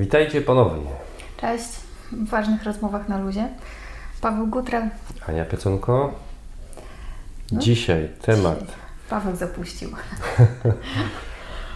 Witajcie 0.00 0.40
ponownie. 0.40 0.90
Cześć, 1.40 1.68
w 2.12 2.28
ważnych 2.28 2.64
rozmowach 2.64 3.08
na 3.08 3.18
luzie. 3.18 3.48
Paweł 4.20 4.46
Gutrel. 4.46 4.90
Ania 5.26 5.44
Pieconko. 5.44 6.14
No. 7.52 7.60
Dzisiaj 7.60 8.08
temat. 8.22 8.58
Paweł 9.10 9.36
zapuścił. 9.36 9.90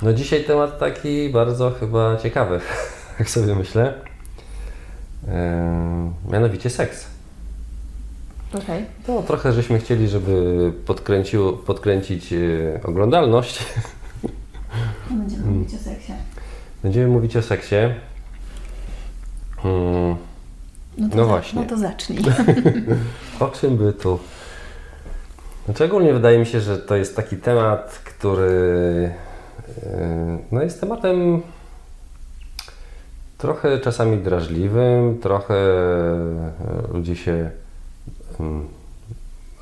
No 0.02 0.12
dzisiaj 0.12 0.45
temat 0.45 0.79
taki 0.79 1.29
bardzo 1.29 1.71
chyba 1.71 2.16
ciekawy, 2.16 2.61
jak 3.19 3.30
sobie 3.30 3.55
myślę. 3.55 3.95
Mianowicie 6.30 6.70
seks. 6.70 7.06
Okej. 8.48 8.62
Okay. 8.62 8.84
No 9.09 9.23
trochę 9.23 9.52
żeśmy 9.52 9.79
chcieli, 9.79 10.09
żeby 10.09 10.73
podkręcił, 10.87 11.56
podkręcić 11.56 12.33
yy, 12.33 12.80
oglądalność. 12.84 13.65
Będziemy 15.11 15.47
mówić 15.47 15.75
o 15.75 15.79
seksie. 15.79 16.12
Będziemy 16.83 17.06
mówić 17.09 17.37
o 17.37 17.43
seksie. 17.43 17.77
Hmm. 19.64 20.16
No, 20.98 21.09
to 21.09 21.16
no 21.16 21.24
za, 21.24 21.28
właśnie. 21.30 21.62
No 21.62 21.68
to 21.68 21.77
zacznij. 21.77 22.18
o 23.41 23.48
czym 23.48 23.77
by 23.77 23.92
tu? 23.92 24.18
Znaczy 25.64 25.84
ogólnie 25.84 26.12
wydaje 26.12 26.38
mi 26.38 26.46
się, 26.46 26.60
że 26.60 26.78
to 26.78 26.96
jest 26.96 27.16
taki 27.16 27.37
temat, 27.37 28.02
który 28.04 29.12
yy, 29.68 30.38
no 30.52 30.62
jest 30.62 30.80
tematem 30.80 31.42
trochę 33.38 33.78
czasami 33.80 34.18
drażliwym, 34.18 35.18
trochę 35.18 35.54
yy, 35.54 36.92
ludzie 36.92 37.16
się 37.16 37.51
mm, 38.40 38.68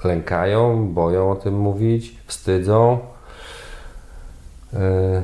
lękają, 0.05 0.89
boją 0.89 1.31
o 1.31 1.35
tym 1.35 1.59
mówić, 1.59 2.15
wstydzą. 2.27 2.99
Yy, 4.73 4.79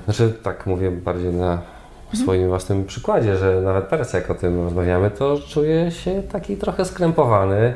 znaczy 0.04 0.34
tak 0.42 0.66
mówię 0.66 0.90
bardziej 0.90 1.32
na 1.32 1.77
w 2.12 2.16
swoim 2.16 2.48
własnym 2.48 2.84
przykładzie, 2.84 3.36
że 3.36 3.60
nawet 3.60 3.88
teraz 3.88 4.12
jak 4.12 4.30
o 4.30 4.34
tym 4.34 4.64
rozmawiamy, 4.64 5.10
to 5.10 5.38
czuję 5.48 5.90
się 5.90 6.22
taki 6.22 6.56
trochę 6.56 6.84
skrępowany. 6.84 7.74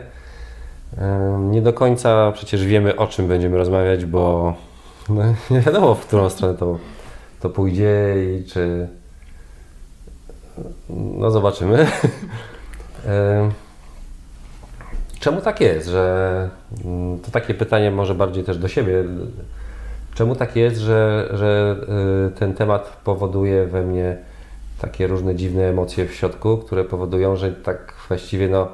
Nie 1.39 1.63
do 1.63 1.73
końca 1.73 2.33
przecież 2.33 2.65
wiemy 2.65 2.97
o 2.97 3.07
czym 3.07 3.29
będziemy 3.29 3.57
rozmawiać, 3.57 4.05
bo 4.05 4.55
no, 5.09 5.23
nie 5.51 5.61
wiadomo 5.61 5.95
w 5.95 6.07
którą 6.07 6.31
stronę 6.31 6.55
to, 6.59 6.79
to 7.41 7.51
pójdzie 7.51 8.15
i 8.25 8.45
czy. 8.45 8.89
No 10.89 11.31
zobaczymy. 11.31 11.87
Czemu 15.21 15.41
tak 15.41 15.61
jest, 15.61 15.89
że 15.89 16.49
to 17.25 17.31
takie 17.31 17.55
pytanie 17.55 17.91
może 17.91 18.15
bardziej 18.15 18.45
też 18.45 18.59
do 18.59 18.69
siebie. 18.69 19.05
Czemu 20.15 20.37
tak 20.37 20.57
jest, 20.57 20.77
że, 20.79 21.29
że 21.33 21.77
ten 22.39 22.55
temat 22.55 23.01
powoduje 23.05 23.67
we 23.67 23.83
mnie 23.83 24.17
takie 24.83 25.07
różne 25.07 25.35
dziwne 25.35 25.69
emocje 25.69 26.07
w 26.07 26.15
środku, 26.15 26.59
które 26.59 26.85
powodują, 26.85 27.37
że 27.37 27.53
tak 27.53 27.95
właściwie 28.09 28.49
no, 28.49 28.69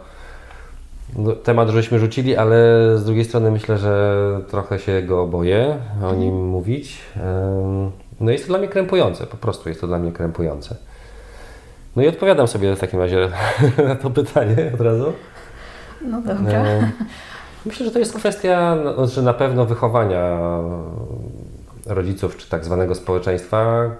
no, 1.16 1.32
temat 1.32 1.68
żeśmy 1.68 1.98
rzucili, 1.98 2.36
ale 2.36 2.56
z 2.98 3.04
drugiej 3.04 3.24
strony 3.24 3.50
myślę, 3.50 3.78
że 3.78 4.40
trochę 4.48 4.78
się 4.78 5.02
go 5.02 5.26
boję 5.26 5.76
o 6.02 6.14
nim 6.14 6.28
mhm. 6.28 6.48
mówić. 6.48 6.98
No 8.20 8.30
jest 8.30 8.44
to 8.44 8.48
dla 8.48 8.58
mnie 8.58 8.68
krępujące, 8.68 9.26
po 9.26 9.36
prostu 9.36 9.68
jest 9.68 9.80
to 9.80 9.86
dla 9.86 9.98
mnie 9.98 10.12
krępujące. 10.12 10.76
No 11.96 12.02
i 12.02 12.08
odpowiadam 12.08 12.48
sobie 12.48 12.76
w 12.76 12.80
takim 12.80 13.00
razie 13.00 13.28
na 13.88 13.94
to 13.94 14.10
pytanie 14.10 14.70
od 14.74 14.80
razu. 14.80 15.12
No 16.02 16.22
dobra. 16.22 16.64
Myślę, 17.66 17.86
że 17.86 17.92
to 17.92 17.98
jest 17.98 18.16
kwestia, 18.16 18.76
no, 18.84 19.06
że 19.06 19.22
na 19.22 19.34
pewno 19.34 19.64
wychowania 19.64 20.38
rodziców 21.86 22.36
czy 22.36 22.50
tak 22.50 22.64
zwanego 22.64 22.94
społeczeństwa, 22.94 23.90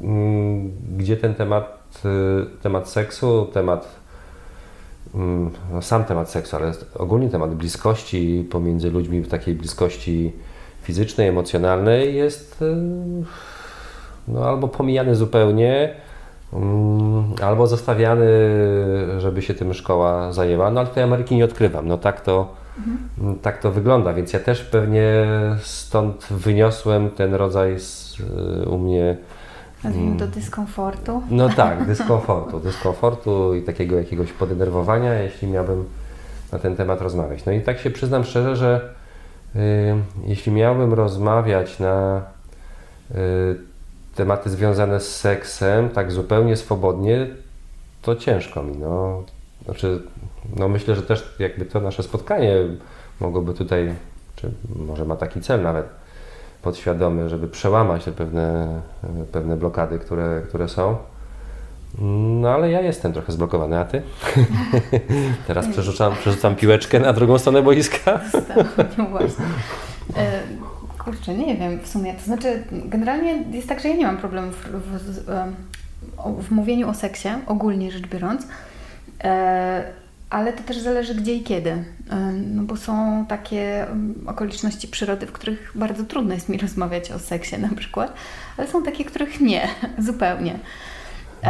mm, 0.00 0.72
gdzie 1.12 1.20
ten 1.20 1.34
temat, 1.34 2.02
y, 2.04 2.60
temat 2.62 2.88
seksu, 2.88 3.46
temat 3.52 4.02
Mm, 5.14 5.50
no, 5.72 5.82
sam 5.82 6.04
temat 6.04 6.30
seksu, 6.30 6.56
ale 6.56 6.72
ogólnie 6.94 7.28
temat 7.28 7.54
bliskości 7.54 8.48
pomiędzy 8.50 8.90
ludźmi, 8.90 9.24
takiej 9.24 9.54
bliskości 9.54 10.32
fizycznej, 10.82 11.28
emocjonalnej 11.28 12.14
jest 12.14 12.62
y, 12.62 12.76
no, 14.28 14.44
albo 14.44 14.68
pomijany 14.68 15.16
zupełnie, 15.16 15.94
mm, 16.52 17.24
albo 17.42 17.66
zostawiany, 17.66 18.28
żeby 19.18 19.42
się 19.42 19.54
tym 19.54 19.74
szkoła 19.74 20.32
zajęła. 20.32 20.70
No 20.70 20.80
ale 20.80 20.88
tej 20.88 21.02
Ameryki 21.02 21.36
nie 21.36 21.44
odkrywam. 21.44 21.88
No 21.88 21.98
tak 21.98 22.20
to, 22.20 22.54
mhm. 22.78 23.38
tak 23.38 23.58
to 23.58 23.70
wygląda, 23.70 24.12
więc 24.12 24.32
ja 24.32 24.40
też 24.40 24.62
pewnie 24.62 25.26
stąd 25.60 26.26
wyniosłem 26.30 27.10
ten 27.10 27.34
rodzaj 27.34 27.80
z, 27.80 28.20
y, 28.64 28.68
u 28.68 28.78
mnie 28.78 29.16
Nazwijmy 29.84 30.16
to 30.16 30.24
mm. 30.24 30.34
dyskomfortu. 30.34 31.22
No 31.30 31.48
tak, 31.48 31.84
dyskomfortu, 31.86 32.60
dyskomfortu 32.60 33.54
i 33.54 33.62
takiego 33.62 33.96
jakiegoś 33.96 34.32
podenerwowania, 34.32 35.14
jeśli 35.14 35.48
miałbym 35.48 35.84
na 36.52 36.58
ten 36.58 36.76
temat 36.76 37.00
rozmawiać. 37.00 37.44
No 37.44 37.52
i 37.52 37.60
tak 37.60 37.78
się 37.78 37.90
przyznam 37.90 38.24
szczerze, 38.24 38.56
że 38.56 38.94
y, 39.56 39.58
jeśli 40.24 40.52
miałbym 40.52 40.92
rozmawiać 40.94 41.78
na 41.78 42.22
y, 43.10 43.14
tematy 44.14 44.50
związane 44.50 45.00
z 45.00 45.16
seksem 45.16 45.88
tak 45.88 46.12
zupełnie 46.12 46.56
swobodnie, 46.56 47.26
to 48.02 48.16
ciężko 48.16 48.62
mi. 48.62 48.76
No. 48.76 49.22
Znaczy, 49.64 50.02
no 50.56 50.68
myślę, 50.68 50.94
że 50.94 51.02
też 51.02 51.34
jakby 51.38 51.64
to 51.64 51.80
nasze 51.80 52.02
spotkanie 52.02 52.56
mogłoby 53.20 53.54
tutaj, 53.54 53.94
czy 54.36 54.50
może 54.76 55.04
ma 55.04 55.16
taki 55.16 55.40
cel 55.40 55.62
nawet, 55.62 55.86
podświadomy, 56.62 57.28
żeby 57.28 57.48
przełamać 57.48 58.04
te 58.04 58.12
pewne, 58.12 58.80
pewne 59.32 59.56
blokady, 59.56 59.98
które, 59.98 60.42
które 60.48 60.68
są. 60.68 60.96
No 62.40 62.48
ale 62.48 62.70
ja 62.70 62.80
jestem 62.80 63.12
trochę 63.12 63.32
zblokowany, 63.32 63.78
a 63.78 63.84
ty? 63.84 64.02
Teraz 65.46 65.68
przerzucam, 65.68 66.14
przerzucam 66.16 66.56
piłeczkę 66.56 67.00
na 67.00 67.12
drugą 67.12 67.38
stronę 67.38 67.62
boiska. 67.62 68.20
No 68.98 69.04
właśnie. 69.04 69.44
E, 70.16 70.40
kurczę, 71.04 71.34
nie 71.34 71.56
wiem 71.56 71.80
w 71.80 71.88
sumie. 71.88 72.14
To 72.14 72.24
znaczy, 72.24 72.64
generalnie 72.72 73.44
jest 73.50 73.68
tak, 73.68 73.80
że 73.80 73.88
ja 73.88 73.96
nie 73.96 74.06
mam 74.06 74.16
problemów 74.16 74.54
w, 74.54 74.68
w, 74.68 75.24
w, 75.24 76.46
w 76.46 76.50
mówieniu 76.50 76.88
o 76.88 76.94
seksie, 76.94 77.28
ogólnie 77.46 77.90
rzecz 77.90 78.06
biorąc. 78.06 78.46
E, 79.24 80.01
ale 80.32 80.52
to 80.52 80.62
też 80.62 80.78
zależy 80.78 81.14
gdzie 81.14 81.34
i 81.34 81.42
kiedy. 81.42 81.84
No 82.46 82.62
bo 82.62 82.76
są 82.76 83.24
takie 83.28 83.86
okoliczności 84.26 84.88
przyrody, 84.88 85.26
w 85.26 85.32
których 85.32 85.72
bardzo 85.74 86.04
trudno 86.04 86.34
jest 86.34 86.48
mi 86.48 86.58
rozmawiać 86.66 87.12
o 87.12 87.18
seksie 87.18 87.58
na 87.58 87.68
przykład, 87.76 88.14
ale 88.56 88.68
są 88.68 88.82
takie, 88.82 89.04
których 89.04 89.40
nie, 89.40 89.68
zupełnie. 89.98 90.58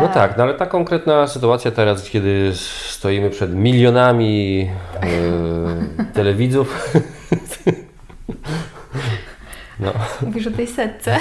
No 0.01 0.09
tak, 0.09 0.37
no 0.37 0.43
ale 0.43 0.55
ta 0.55 0.67
konkretna 0.67 1.27
sytuacja 1.27 1.71
teraz, 1.71 2.11
kiedy 2.11 2.53
stoimy 2.89 3.31
przed 3.31 3.55
milionami 3.55 4.71
e, 5.03 6.05
telewidzów. 6.15 6.95
No. 9.81 9.93
Mówisz 10.23 10.47
o 10.47 10.51
tej 10.51 10.67
setce. 10.67 11.19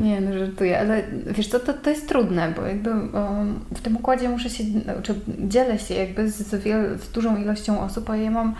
Nie, 0.00 0.20
no 0.20 0.38
żartuję, 0.38 0.80
ale 0.80 1.02
wiesz 1.26 1.48
co, 1.48 1.60
to, 1.60 1.72
to 1.72 1.90
jest 1.90 2.08
trudne, 2.08 2.52
bo 2.56 2.66
jakby 2.66 2.90
um, 2.90 3.60
w 3.74 3.80
tym 3.80 3.96
układzie 3.96 4.28
muszę 4.28 4.50
się, 4.50 4.64
czy 5.02 5.14
dzielę 5.38 5.78
się 5.78 5.94
jakby 5.94 6.30
z, 6.30 6.48
z 7.02 7.10
dużą 7.12 7.36
ilością 7.36 7.80
osób, 7.80 8.10
a 8.10 8.16
ja 8.16 8.30
mam 8.30 8.54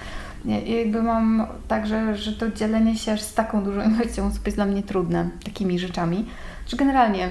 ja 0.45 0.61
jakby 0.61 1.03
mam 1.03 1.47
tak, 1.69 1.87
że, 1.87 2.33
to 2.39 2.51
dzielenie 2.51 2.97
się 2.97 3.13
aż 3.13 3.21
z 3.21 3.35
taką 3.35 3.65
dużą 3.65 3.95
ilością 3.95 4.27
osób 4.27 4.47
jest 4.47 4.59
dla 4.59 4.67
mnie 4.67 4.83
trudne, 4.83 5.31
takimi 5.45 5.79
rzeczami. 5.79 6.27
Czy 6.67 6.77
generalnie, 6.77 7.31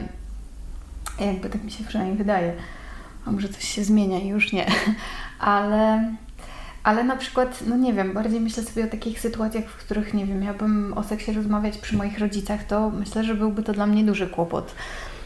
jakby 1.19 1.49
tak 1.49 1.63
mi 1.63 1.71
się 1.71 1.83
przynajmniej 1.83 2.17
wydaje, 2.17 2.53
a 3.25 3.31
może 3.31 3.49
coś 3.49 3.63
się 3.63 3.83
zmienia 3.83 4.19
i 4.19 4.27
już 4.27 4.53
nie, 4.53 4.65
ale 5.39 6.11
ale 6.83 7.03
na 7.03 7.15
przykład, 7.15 7.63
no 7.67 7.77
nie 7.77 7.93
wiem, 7.93 8.13
bardziej 8.13 8.39
myślę 8.39 8.63
sobie 8.63 8.85
o 8.85 8.87
takich 8.87 9.19
sytuacjach, 9.19 9.65
w 9.65 9.77
których, 9.77 10.13
nie 10.13 10.25
wiem, 10.25 10.39
miałabym 10.39 10.93
o 10.95 11.03
seksie 11.03 11.33
rozmawiać 11.33 11.77
przy 11.77 11.97
moich 11.97 12.19
rodzicach, 12.19 12.63
to 12.63 12.89
myślę, 12.89 13.23
że 13.23 13.35
byłby 13.35 13.63
to 13.63 13.73
dla 13.73 13.87
mnie 13.87 14.03
duży 14.03 14.27
kłopot. 14.27 14.75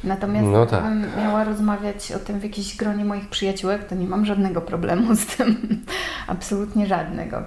Natomiast 0.03 0.47
no 0.47 0.65
tak. 0.65 0.79
gdybym 0.79 1.05
miała 1.17 1.43
rozmawiać 1.43 2.11
o 2.11 2.19
tym 2.19 2.39
w 2.39 2.43
jakiejś 2.43 2.77
gronie 2.77 3.05
moich 3.05 3.29
przyjaciółek, 3.29 3.83
to 3.83 3.95
nie 3.95 4.07
mam 4.07 4.25
żadnego 4.25 4.61
problemu 4.61 5.15
z 5.15 5.25
tym. 5.25 5.57
Absolutnie 6.27 6.87
żadnego. 6.87 7.43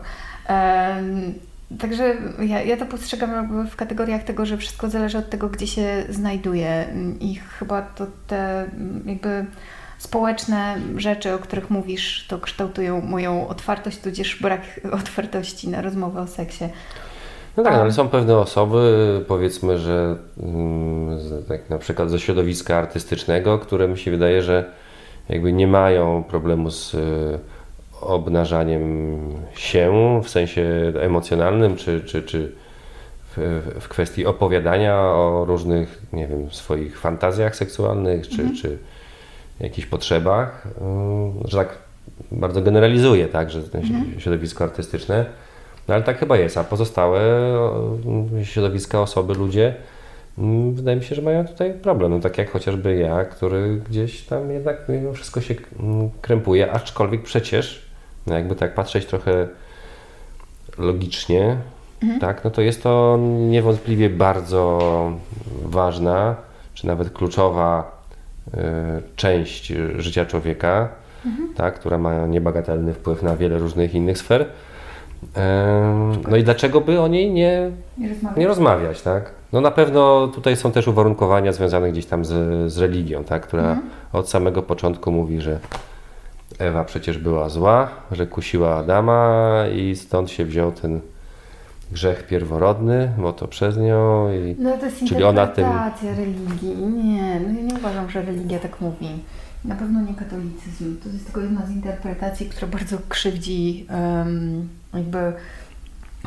Um, 0.48 1.34
Także 1.78 2.14
ja, 2.40 2.62
ja 2.62 2.76
to 2.76 2.86
postrzegam 2.86 3.32
jakby 3.32 3.70
w 3.70 3.76
kategoriach 3.76 4.24
tego, 4.24 4.46
że 4.46 4.56
wszystko 4.56 4.90
zależy 4.90 5.18
od 5.18 5.30
tego, 5.30 5.48
gdzie 5.48 5.66
się 5.66 6.04
znajduje 6.08 6.86
i 7.20 7.34
chyba 7.34 7.82
to 7.82 8.06
te 8.26 8.70
jakby 9.06 9.46
społeczne 9.98 10.76
rzeczy, 10.96 11.34
o 11.34 11.38
których 11.38 11.70
mówisz, 11.70 12.26
to 12.28 12.38
kształtują 12.38 13.00
moją 13.00 13.48
otwartość, 13.48 13.98
tudzież 13.98 14.42
brak 14.42 14.60
otwartości 15.00 15.68
na 15.68 15.82
rozmowę 15.82 16.20
o 16.20 16.26
seksie. 16.26 16.64
No 17.56 17.64
tak, 17.64 17.74
ale 17.74 17.92
są 17.92 18.08
pewne 18.08 18.38
osoby, 18.38 19.24
powiedzmy, 19.28 19.78
że 19.78 20.16
mm, 20.42 21.18
tak 21.48 21.70
na 21.70 21.78
przykład 21.78 22.10
ze 22.10 22.20
środowiska 22.20 22.76
artystycznego, 22.76 23.58
które 23.58 23.88
mi 23.88 23.98
się 23.98 24.10
wydaje, 24.10 24.42
że 24.42 24.64
jakby 25.28 25.52
nie 25.52 25.66
mają 25.66 26.24
problemu 26.24 26.70
z 26.70 26.94
y, 26.94 27.38
obnażaniem 28.00 29.18
się 29.54 30.20
w 30.24 30.28
sensie 30.28 30.92
emocjonalnym, 31.00 31.76
czy, 31.76 32.00
czy, 32.00 32.22
czy 32.22 32.52
w, 33.36 33.62
w 33.80 33.88
kwestii 33.88 34.26
opowiadania 34.26 35.00
o 35.00 35.44
różnych, 35.48 36.02
nie 36.12 36.26
wiem, 36.26 36.50
swoich 36.50 37.00
fantazjach 37.00 37.56
seksualnych 37.56 38.28
czy, 38.28 38.56
czy 38.62 38.78
jakichś 39.60 39.86
potrzebach, 39.86 40.66
y, 40.66 41.48
że 41.48 41.58
tak 41.58 41.78
bardzo 42.32 42.62
generalizuję, 42.62 43.28
tak, 43.28 43.50
że 43.50 43.62
to 43.62 43.78
środowisko 44.18 44.64
artystyczne, 44.64 45.26
no 45.88 45.94
ale 45.94 46.02
tak 46.02 46.18
chyba 46.18 46.36
jest, 46.36 46.56
a 46.56 46.64
pozostałe 46.64 47.20
y, 48.40 48.44
środowiska, 48.44 49.00
osoby, 49.00 49.34
ludzie, 49.34 49.74
y, 50.38 50.42
wydaje 50.72 50.96
mi 50.96 51.04
się, 51.04 51.14
że 51.14 51.22
mają 51.22 51.46
tutaj 51.46 51.74
problem, 51.74 52.12
no 52.12 52.20
tak 52.20 52.38
jak 52.38 52.50
chociażby 52.50 52.96
ja, 52.96 53.24
który 53.24 53.82
gdzieś 53.90 54.22
tam 54.22 54.50
jednak 54.50 54.88
mimo 54.88 55.12
wszystko 55.12 55.40
się 55.40 55.54
krępuje, 56.20 56.72
aczkolwiek 56.72 57.22
przecież, 57.22 57.88
no 58.26 58.34
jakby 58.34 58.54
tak 58.54 58.74
patrzeć 58.74 59.06
trochę 59.06 59.48
logicznie, 60.78 61.56
tak, 62.20 62.44
no 62.44 62.50
to 62.50 62.62
jest 62.62 62.82
to 62.82 63.18
niewątpliwie 63.48 64.10
bardzo 64.10 64.78
ważna, 65.62 66.36
czy 66.74 66.86
nawet 66.86 67.10
kluczowa 67.10 67.97
część 69.16 69.72
życia 69.96 70.26
człowieka, 70.26 70.88
tak, 71.56 71.74
która 71.74 71.98
ma 71.98 72.26
niebagatelny 72.26 72.94
wpływ 72.94 73.22
na 73.22 73.36
wiele 73.36 73.58
różnych 73.58 73.94
innych 73.94 74.18
sfer. 74.18 74.40
Ym, 75.22 76.22
No 76.30 76.36
i 76.36 76.44
dlaczego 76.44 76.80
by 76.80 77.00
o 77.00 77.08
niej 77.08 77.30
nie, 77.30 77.70
Nie 77.98 78.08
rozmawiam. 78.08 78.38
nie 78.38 78.46
rozmawiać, 78.46 79.02
tak? 79.02 79.30
No 79.52 79.60
na 79.60 79.70
pewno 79.70 80.28
tutaj 80.34 80.56
są 80.56 80.72
też 80.72 80.88
uwarunkowania 80.88 81.52
związane 81.52 81.92
gdzieś 81.92 82.06
tam 82.06 82.24
z, 82.24 82.72
z 82.72 82.78
religią, 82.78 83.24
tak? 83.24 83.46
która 83.46 83.78
od 84.12 84.30
samego 84.30 84.62
początku 84.62 85.12
mówi, 85.12 85.40
że 85.40 85.58
Ewa 86.58 86.84
przecież 86.84 87.18
była 87.18 87.48
zła, 87.48 87.88
że 88.12 88.26
kusiła 88.26 88.76
Adama 88.76 89.54
i 89.74 89.96
stąd 89.96 90.30
się 90.30 90.44
wziął 90.44 90.72
ten 90.72 91.00
grzech 91.92 92.26
pierworodny, 92.26 93.12
bo 93.18 93.32
to 93.32 93.48
przez 93.48 93.76
nią 93.76 94.32
i 94.32 94.56
No 94.58 94.76
to 94.78 94.84
jest 94.86 95.04
Czyli 95.08 95.24
ona 95.24 95.46
tym- 95.46 95.66
religii. 96.16 96.76
Nie, 96.76 97.40
no 97.40 97.48
ja 97.58 97.62
nie 97.62 97.74
uważam, 97.74 98.10
że 98.10 98.22
religia 98.22 98.58
tak 98.58 98.80
mówi. 98.80 99.08
Na 99.64 99.74
pewno 99.74 100.00
nie 100.02 100.14
katolicyzm. 100.14 100.96
To 101.02 101.08
jest 101.08 101.24
tylko 101.24 101.40
jedna 101.40 101.66
z 101.66 101.70
interpretacji, 101.70 102.46
która 102.48 102.66
bardzo 102.66 102.96
krzywdzi 103.08 103.86
em, 103.90 104.68
jakby 104.94 105.18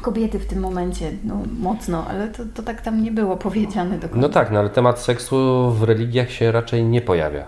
kobiety 0.01 0.39
w 0.39 0.45
tym 0.45 0.59
momencie, 0.59 1.11
no 1.23 1.37
mocno, 1.59 2.07
ale 2.07 2.27
to, 2.27 2.43
to 2.53 2.63
tak 2.63 2.81
tam 2.81 3.03
nie 3.03 3.11
było 3.11 3.37
powiedziane 3.37 3.95
do 3.95 4.09
końca. 4.09 4.21
no 4.21 4.29
tak, 4.29 4.51
no 4.51 4.59
ale 4.59 4.69
temat 4.69 4.99
seksu 4.99 5.71
w 5.71 5.83
religiach 5.83 6.31
się 6.31 6.51
raczej 6.51 6.83
nie 6.83 7.01
pojawia. 7.01 7.45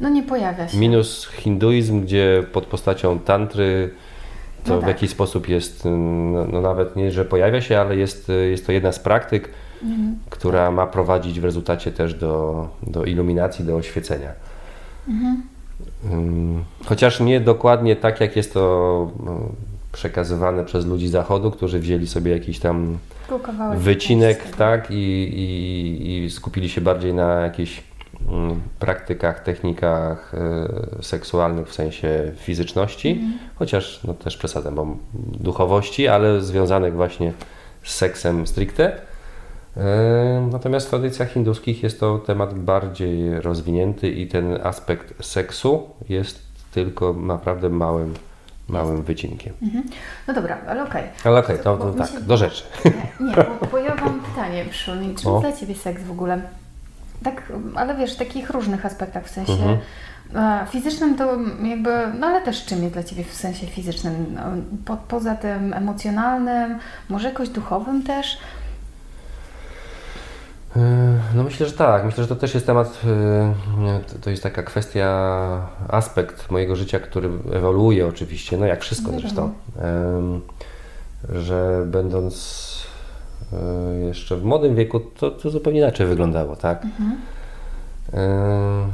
No 0.00 0.08
nie 0.08 0.22
pojawia 0.22 0.68
się. 0.68 0.78
Minus 0.78 1.26
hinduizm, 1.28 2.00
gdzie 2.00 2.44
pod 2.52 2.66
postacią 2.66 3.18
tantry 3.18 3.90
to 4.64 4.70
No 4.74 4.76
w 4.78 4.80
tak. 4.80 4.88
jakiś 4.88 5.10
sposób 5.10 5.48
jest, 5.48 5.84
no, 6.32 6.44
no 6.52 6.60
nawet 6.60 6.96
nie, 6.96 7.10
że 7.12 7.24
pojawia 7.24 7.60
się, 7.60 7.78
ale 7.80 7.96
jest, 7.96 8.32
jest 8.50 8.66
to 8.66 8.72
jedna 8.72 8.92
z 8.92 8.98
praktyk, 8.98 9.48
Mhm. 9.82 10.16
która 10.30 10.70
ma 10.70 10.86
prowadzić 10.86 11.40
w 11.40 11.44
rezultacie 11.44 11.92
też 11.92 12.14
do, 12.14 12.68
do 12.82 13.04
iluminacji, 13.04 13.64
do 13.64 13.76
oświecenia. 13.76 14.32
Mhm. 15.08 15.42
Chociaż 16.84 17.20
nie 17.20 17.40
dokładnie 17.40 17.96
tak, 17.96 18.20
jak 18.20 18.36
jest 18.36 18.54
to 18.54 19.10
no, 19.24 19.40
przekazywane 19.92 20.64
przez 20.64 20.86
ludzi 20.86 21.08
zachodu, 21.08 21.50
którzy 21.50 21.78
wzięli 21.78 22.06
sobie 22.06 22.32
jakiś 22.32 22.58
tam 22.58 22.98
wycinek, 23.76 24.56
tak, 24.56 24.90
i, 24.90 24.94
i, 24.94 26.24
i 26.24 26.30
skupili 26.30 26.68
się 26.68 26.80
bardziej 26.80 27.14
na 27.14 27.40
jakichś 27.40 27.72
mm, 27.72 27.93
praktykach, 28.78 29.40
technikach 29.42 30.32
e, 30.34 31.02
seksualnych 31.02 31.68
w 31.68 31.74
sensie 31.74 32.32
fizyczności, 32.36 33.10
Mhm. 33.10 33.38
chociaż 33.54 34.00
no, 34.04 34.14
też 34.14 34.36
przesadzam, 34.36 34.74
bo 34.74 34.86
duchowości, 35.40 36.08
ale 36.08 36.40
związanych 36.40 36.94
właśnie 36.94 37.32
z 37.82 37.94
seksem 37.94 38.46
stricte. 38.46 38.92
E, 39.76 40.48
Natomiast 40.52 40.86
w 40.86 40.90
tradycjach 40.90 41.30
hinduskich 41.32 41.82
jest 41.82 42.00
to 42.00 42.18
temat 42.18 42.54
bardziej 42.58 43.40
rozwinięty 43.40 44.10
i 44.10 44.26
ten 44.26 44.58
aspekt 44.62 45.24
seksu 45.26 45.90
jest 46.08 46.42
tylko 46.72 47.12
naprawdę 47.12 47.68
małym, 47.70 48.14
małym 48.68 49.02
wycinkiem. 49.02 49.52
Mhm. 49.62 49.84
No 50.28 50.34
dobra, 50.34 50.58
ale 50.68 50.82
okej. 50.84 51.02
Ale 51.24 51.40
okej, 51.40 51.58
to, 51.58 51.76
Bo 51.76 51.84
to 51.84 51.92
mi 51.92 51.98
tak, 51.98 52.10
się- 52.10 52.20
do 52.20 52.36
rzeczy. 52.36 52.64
Nie, 52.84 52.90
nie 53.26 53.34
bo, 53.34 53.66
bo 53.72 53.78
ja 53.78 53.94
mam 53.94 54.20
pytanie, 54.20 54.64
przyszło 54.70 54.94
mi. 54.94 55.14
Czym 55.14 55.30
O. 55.30 55.40
dla 55.40 55.52
Ciebie 55.52 55.74
seks 55.74 56.02
w 56.02 56.10
ogóle? 56.10 56.42
Tak, 57.24 57.52
ale 57.74 57.94
wiesz, 57.96 58.14
w 58.14 58.18
takich 58.18 58.50
różnych 58.50 58.86
aspektach, 58.86 59.24
w 59.26 59.30
sensie 59.30 59.52
Mhm. 59.52 59.78
e, 60.34 60.66
fizycznym 60.70 61.16
to 61.16 61.36
jakby, 61.62 61.90
no 62.18 62.26
ale 62.26 62.42
też 62.42 62.64
czym 62.64 62.82
jest 62.82 62.94
dla 62.94 63.02
Ciebie 63.02 63.24
w 63.24 63.34
sensie 63.34 63.66
fizycznym? 63.66 64.26
No, 64.34 64.42
Po, 64.84 64.96
poza 65.08 65.34
tym 65.34 65.72
emocjonalnym, 65.72 66.78
może 67.08 67.28
jakoś 67.28 67.48
duchowym 67.48 68.02
też? 68.02 68.38
Yy, 70.76 70.82
No 71.34 71.42
myślę, 71.42 71.66
że 71.66 71.72
tak. 71.72 72.04
Myślę, 72.04 72.24
że 72.24 72.28
to 72.28 72.36
też 72.36 72.54
jest 72.54 72.66
temat, 72.66 73.00
yy, 73.04 74.18
to- 74.20 74.30
jest 74.30 74.42
taka 74.42 74.62
kwestia, 74.62 75.08
aspekt 75.88 76.50
mojego 76.50 76.76
życia, 76.76 77.00
który 77.00 77.28
ewoluuje 77.52 78.06
oczywiście, 78.06 78.56
no 78.56 78.66
jak 78.66 78.80
wszystko 78.82 79.06
Wiadomo. 79.12 79.20
zresztą. 79.20 79.52
Że 81.32 81.82
będąc 81.86 82.64
jeszcze 84.06 84.36
w 84.36 84.44
młodym 84.44 84.74
wieku, 84.74 85.00
to, 85.00 85.30
to 85.30 85.50
zupełnie 85.50 85.78
inaczej 85.78 86.06
wyglądało, 86.06 86.56
tak? 86.56 86.86
Ym, 88.14 88.92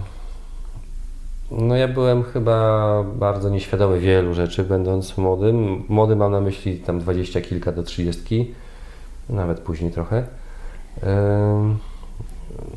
No 1.51 1.77
ja 1.77 1.89
byłem 1.89 2.23
chyba 2.23 3.05
bardzo 3.15 3.49
nieświadomy 3.49 4.01
wielu 4.01 4.35
rzeczy, 4.35 4.65
będąc 4.65 5.19
młodym. 5.19 5.85
Młody 5.89 6.17
mam 6.17 6.33
na 6.33 6.41
myśli 6.41 6.79
tam 6.79 6.99
dwadzieścia 6.99 7.41
kilka 7.41 7.73
do 7.73 7.83
trzydziestki, 7.83 8.55
nawet 9.29 9.61
później 9.61 9.91
trochę. 9.91 10.25
Ym, 11.03 11.79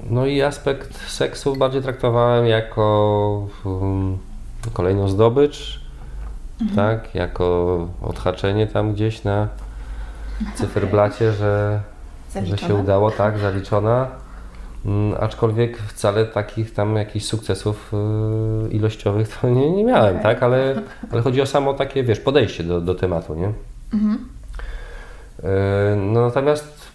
No 0.10 0.26
i 0.26 0.42
aspekt 0.42 1.10
seksu 1.10 1.56
bardziej 1.56 1.82
traktowałem 1.82 2.46
jako 2.46 3.48
um, 3.66 4.18
kolejną 4.74 5.08
zdobycz, 5.08 5.82
tak, 6.76 7.16
jako 7.16 7.78
odhaczenie 8.02 8.68
tam 8.68 8.94
gdzieś 8.94 9.24
na 9.24 9.48
cyferblacie, 10.56 11.32
że, 11.32 11.80
że 12.44 12.58
się 12.58 12.76
udało, 12.76 13.12
tak, 13.12 13.38
zaliczona. 13.38 14.08
Mm, 14.86 15.16
Aczkolwiek 15.20 15.78
wcale 15.78 16.26
takich 16.26 16.74
tam 16.74 16.96
jakichś 16.96 17.26
sukcesów 17.26 17.94
y, 17.94 18.70
ilościowych 18.72 19.38
to 19.42 19.50
nie, 19.50 19.72
nie 19.72 19.84
miałem, 19.84 20.10
Okej. 20.18 20.24
tak, 20.24 20.44
ale, 20.44 20.82
ale 21.12 21.22
chodzi 21.22 21.42
o 21.42 21.46
samo 21.46 21.74
takie, 21.74 22.04
wiesz, 22.04 22.20
podejście 22.20 22.64
do, 22.64 22.82
do 22.82 22.96
tematu, 22.96 23.36
nie? 23.36 23.52
Mhm. 23.94 24.28
E, 25.44 25.96
No 25.96 26.22
natomiast 26.22 26.88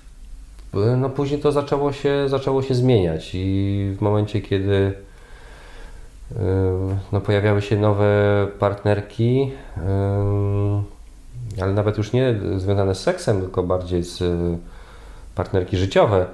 e, 0.75 0.79
no 0.96 1.11
później 1.11 1.40
to 1.40 1.52
zaczęło 1.52 1.93
się, 1.93 2.29
zaczęło 2.29 2.62
się 2.62 2.75
zmieniać 2.75 3.31
i 3.35 3.92
w 3.99 4.00
momencie, 4.00 4.40
kiedy 4.40 4.92
no 7.12 7.21
pojawiały 7.21 7.62
się 7.62 7.76
nowe 7.76 8.07
partnerki, 8.59 9.52
ale 11.62 11.73
nawet 11.73 11.99
już 11.99 12.12
nie 12.12 12.35
związane 12.57 12.95
z 12.95 13.00
seksem, 13.00 13.40
tylko 13.40 13.62
bardziej 13.62 14.05
z 14.05 14.23
e, 14.23 14.59
partnerki 15.35 15.76
życiowe, 15.76 16.26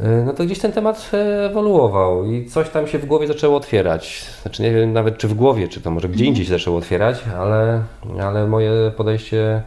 e, 0.00 0.22
no 0.26 0.32
to 0.32 0.44
gdzieś 0.44 0.58
ten 0.58 0.72
temat 0.72 1.10
ewoluował 1.46 2.24
i 2.32 2.46
coś 2.46 2.70
tam 2.70 2.86
się 2.86 2.98
w 2.98 3.06
głowie 3.06 3.26
zaczęło 3.26 3.56
otwierać. 3.56 4.26
Znaczy 4.42 4.62
nie 4.62 4.70
wiem 4.70 4.92
nawet 4.92 5.18
czy 5.18 5.28
w 5.28 5.34
głowie, 5.34 5.68
czy 5.68 5.80
to 5.80 5.90
może 5.90 6.08
gdzie 6.08 6.24
indziej 6.24 6.44
się 6.44 6.50
zaczęło 6.50 6.78
otwierać, 6.78 7.24
ale, 7.38 7.82
ale 8.20 8.46
moje 8.46 8.92
podejście 8.96 9.62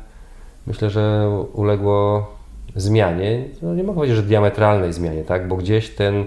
myślę, 0.68 0.90
że 0.90 1.30
uległo 1.54 2.28
zmianie. 2.76 3.46
No 3.62 3.76
nie 3.76 3.84
mogę 3.84 3.96
powiedzieć, 3.96 4.18
że 4.18 4.24
diametralnej 4.24 4.94
zmianie, 4.94 5.24
tak? 5.24 5.48
Bo 5.48 5.56
gdzieś 5.56 5.90
ten 5.90 6.26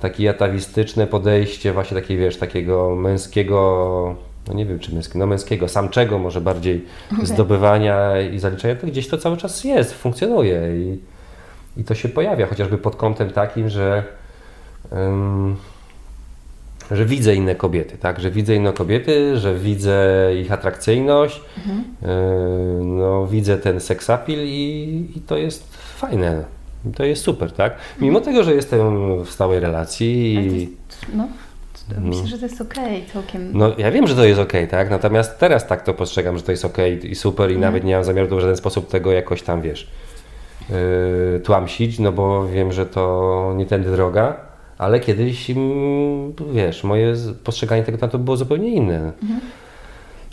taki 0.00 0.28
atawistyczne 0.28 1.06
podejście, 1.06 1.72
właśnie 1.72 2.00
takie, 2.00 2.16
wiesz, 2.16 2.36
takiego 2.36 2.96
męskiego, 2.96 4.14
no 4.48 4.54
nie 4.54 4.66
wiem 4.66 4.78
czy 4.78 4.94
męskiego, 4.94 5.18
no 5.18 5.26
męskiego, 5.26 5.68
samczego 5.68 6.18
może 6.18 6.40
bardziej 6.40 6.84
Okej. 7.12 7.26
zdobywania 7.34 8.20
i 8.20 8.38
zaliczania, 8.38 8.76
to 8.76 8.86
gdzieś 8.86 9.08
to 9.08 9.18
cały 9.18 9.36
czas 9.36 9.64
jest, 9.64 9.94
funkcjonuje 9.94 10.60
i, 10.76 10.98
i 11.80 11.84
to 11.84 11.94
się 11.94 12.08
pojawia, 12.08 12.46
chociażby 12.46 12.78
pod 12.78 12.96
kątem 12.96 13.30
takim, 13.30 13.68
że 13.68 14.04
ym, 14.92 15.56
że 16.90 17.04
widzę 17.04 17.34
inne 17.34 17.54
kobiety, 17.54 17.98
tak? 17.98 18.20
Że 18.20 18.30
widzę 18.30 18.56
inne 18.56 18.72
kobiety, 18.72 19.36
że 19.38 19.54
widzę 19.54 20.30
ich 20.40 20.52
atrakcyjność, 20.52 21.40
Mhm. 21.58 21.84
yy, 22.02 22.84
no 22.84 23.26
widzę 23.26 23.58
ten 23.58 23.80
seksapil 23.80 24.38
i, 24.42 25.06
i 25.16 25.20
to 25.20 25.36
jest 25.36 25.76
fajne. 25.76 26.44
To 26.96 27.04
jest 27.04 27.22
super, 27.22 27.52
tak? 27.52 27.76
Mimo 28.00 28.20
tego, 28.20 28.44
że 28.44 28.54
jestem 28.54 29.24
w 29.24 29.30
stałej 29.30 29.60
relacji 29.60 30.34
i 30.34 30.68
no, 31.16 31.28
myślę, 32.00 32.26
że 32.26 32.38
to 32.38 32.44
jest 32.46 32.60
okej 32.60 33.04
całkiem. 33.12 33.50
no 33.52 33.72
ja 33.78 33.90
wiem, 33.90 34.06
że 34.06 34.14
to 34.16 34.24
jest 34.24 34.40
ok, 34.40 34.52
tak? 34.70 34.90
Natomiast 34.90 35.38
teraz 35.38 35.66
tak 35.66 35.82
to 35.82 35.94
postrzegam, 35.94 36.36
że 36.36 36.42
to 36.42 36.50
jest 36.52 36.64
ok 36.64 36.78
i 37.02 37.14
super 37.14 37.50
i 37.50 37.54
Mhm. 37.54 37.60
nawet 37.72 37.84
nie 37.84 37.94
mam 37.94 38.04
zamiaru 38.04 38.36
w 38.36 38.40
żaden 38.40 38.56
sposób 38.56 38.88
tego 38.88 39.12
jakoś 39.12 39.42
tam, 39.42 39.62
wiesz, 39.62 39.90
yy, 40.70 41.40
tłamsić, 41.40 41.98
no 41.98 42.12
bo 42.12 42.46
wiem, 42.48 42.72
że 42.72 42.86
to 42.86 43.52
nie 43.56 43.66
tędy 43.66 43.90
droga, 43.90 44.36
ale 44.78 45.00
kiedyś, 45.00 45.50
mm, 45.50 46.32
wiesz, 46.52 46.84
moje 46.84 47.14
postrzeganie 47.44 47.82
tego 47.82 47.98
tematu 47.98 48.18
było 48.18 48.36
zupełnie 48.36 48.68
inne. 48.70 49.12
Mhm. 49.22 49.40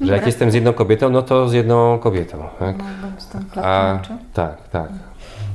Że 0.01 0.13
jak 0.13 0.25
jestem 0.25 0.51
z 0.51 0.53
jedną 0.53 0.73
kobietą, 0.73 1.09
no 1.09 1.21
to 1.21 1.49
z 1.49 1.53
jedną 1.53 1.99
kobietą, 1.99 2.43
tak? 2.59 2.75
No, 2.77 3.61
A, 3.63 3.99
tak, 4.33 4.69
tak. 4.69 4.89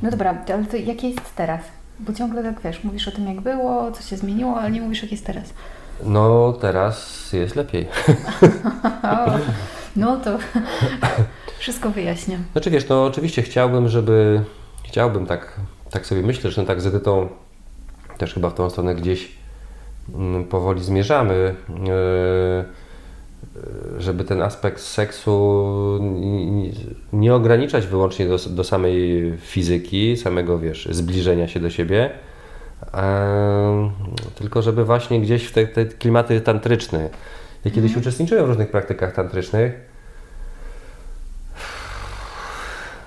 No 0.03 0.11
dobra, 0.11 0.35
ale 0.55 0.65
to 0.65 0.77
jakie 0.77 1.09
jest 1.09 1.37
teraz? 1.37 1.61
Bo 2.01 2.13
ciągle 2.13 2.43
tak 2.43 2.61
wiesz, 2.65 2.85
mówisz 2.85 3.09
o 3.09 3.11
tym 3.11 3.27
jak 3.27 3.41
było, 3.41 3.93
co 3.93 4.03
się 4.03 4.17
zmieniło, 4.17 4.57
ale 4.61 4.71
nie 4.71 4.81
mówisz 4.81 5.03
jak 5.03 5.13
jest 5.13 5.27
teraz. 5.27 5.45
No 6.05 6.53
teraz 6.61 7.29
jest 7.33 7.57
lepiej. 7.57 7.87
no 9.97 10.17
to 10.17 10.39
wszystko 11.59 11.91
wyjaśniam. 11.91 12.45
Znaczy 12.53 12.71
wiesz, 12.71 12.89
no 12.89 13.05
oczywiście 13.05 13.43
chciałbym, 13.43 13.89
żeby, 13.89 14.45
chciałbym 14.85 15.27
tak, 15.27 15.61
tak 15.91 16.07
sobie 16.07 16.23
myślę, 16.23 16.51
że 16.51 16.65
tak 16.65 16.81
z 16.81 16.87
Edytą 16.87 17.29
też 18.19 18.35
chyba 18.35 18.51
w 18.51 18.55
tą 18.55 18.71
stronę 18.71 18.95
gdzieś 18.95 19.33
mm, 20.15 20.45
powoli 20.45 20.85
zmierzamy, 20.85 21.55
e, 21.89 22.65
żeby 23.99 24.25
ten 24.25 24.43
aspekt 24.43 24.81
seksu 24.81 25.99
nie 27.13 27.35
ograniczać 27.35 27.87
wyłącznie 27.87 28.29
do, 28.29 28.39
do 28.39 28.65
samej 28.65 29.33
fizyki, 29.39 30.17
samego 30.17 30.59
wiesz, 30.59 30.89
zbliżenia 30.91 31.49
się 31.49 31.61
do 31.61 31.71
siebie, 31.71 32.11
tylko 34.35 34.63
żeby 34.63 34.85
właśnie 34.85 35.21
gdzieś 35.21 35.45
w 35.45 35.53
te, 35.53 35.67
te 35.67 35.87
klimaty 35.87 36.41
tantryczne. 36.41 37.09
Ja 37.65 37.71
kiedyś 37.71 37.91
mhm. 37.91 38.01
uczestniczyłem 38.01 38.45
w 38.45 38.49
różnych 38.49 38.71
praktykach 38.71 39.13
tantrycznych. 39.13 39.73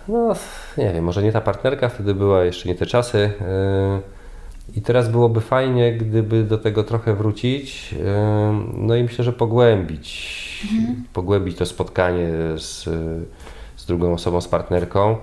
No, 0.08 0.36
nie 0.78 0.94
wiem, 0.94 1.04
może 1.04 1.24
nie 1.24 1.32
ta 1.32 1.42
partnerka 1.42 1.90
wtedy 1.90 2.14
była, 2.14 2.44
jeszcze 2.44 2.70
nie 2.70 2.76
te 2.76 2.86
czasy. 2.86 3.32
I 4.76 4.82
teraz 4.82 5.10
byłoby 5.10 5.42
fajnie, 5.42 5.94
gdyby 5.94 6.44
do 6.44 6.58
tego 6.58 6.84
trochę 6.84 7.16
wrócić. 7.16 7.96
No 8.74 8.96
i 8.96 9.04
myślę, 9.04 9.24
że 9.24 9.34
pogłębić, 9.34 10.68
mhm. 10.72 11.04
pogłębić 11.14 11.58
to 11.58 11.66
spotkanie 11.66 12.30
z, 12.58 12.84
z 13.76 13.86
drugą 13.86 14.14
osobą, 14.14 14.42
z 14.42 14.48
partnerką. 14.48 15.18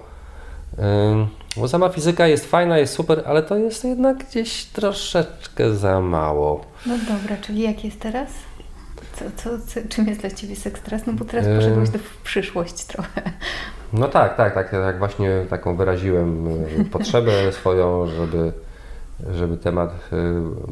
Bo 1.57 1.69
sama 1.69 1.89
fizyka 1.89 2.27
jest 2.27 2.47
fajna, 2.47 2.79
jest 2.79 2.95
super, 2.95 3.23
ale 3.27 3.43
to 3.43 3.57
jest 3.57 3.85
jednak 3.85 4.25
gdzieś 4.29 4.65
troszeczkę 4.65 5.75
za 5.75 6.01
mało. 6.01 6.65
No 6.87 6.95
dobra, 6.99 7.37
czyli 7.37 7.63
jak 7.63 7.85
jest 7.85 8.01
teraz? 8.01 8.29
Co, 9.19 9.25
co, 9.37 9.67
co, 9.67 9.81
czym 9.89 10.07
jest 10.07 10.21
dla 10.21 10.31
Ciebie 10.31 10.57
seks 10.57 10.83
teraz? 10.83 11.07
No 11.07 11.13
bo 11.13 11.25
teraz 11.25 11.47
poszedłeś 11.57 11.91
do 11.91 11.99
w 11.99 12.17
przyszłość 12.23 12.85
trochę. 12.85 13.23
No 13.93 14.09
tak, 14.09 14.37
tak, 14.37 14.55
tak. 14.55 14.71
tak 14.71 14.99
właśnie 14.99 15.31
taką 15.51 15.77
wyraziłem 15.77 16.49
e, 16.81 16.85
potrzebę 16.85 17.33
swoją, 17.61 18.07
żeby, 18.07 18.53
żeby 19.35 19.57
temat 19.57 19.91
e, 19.91 20.17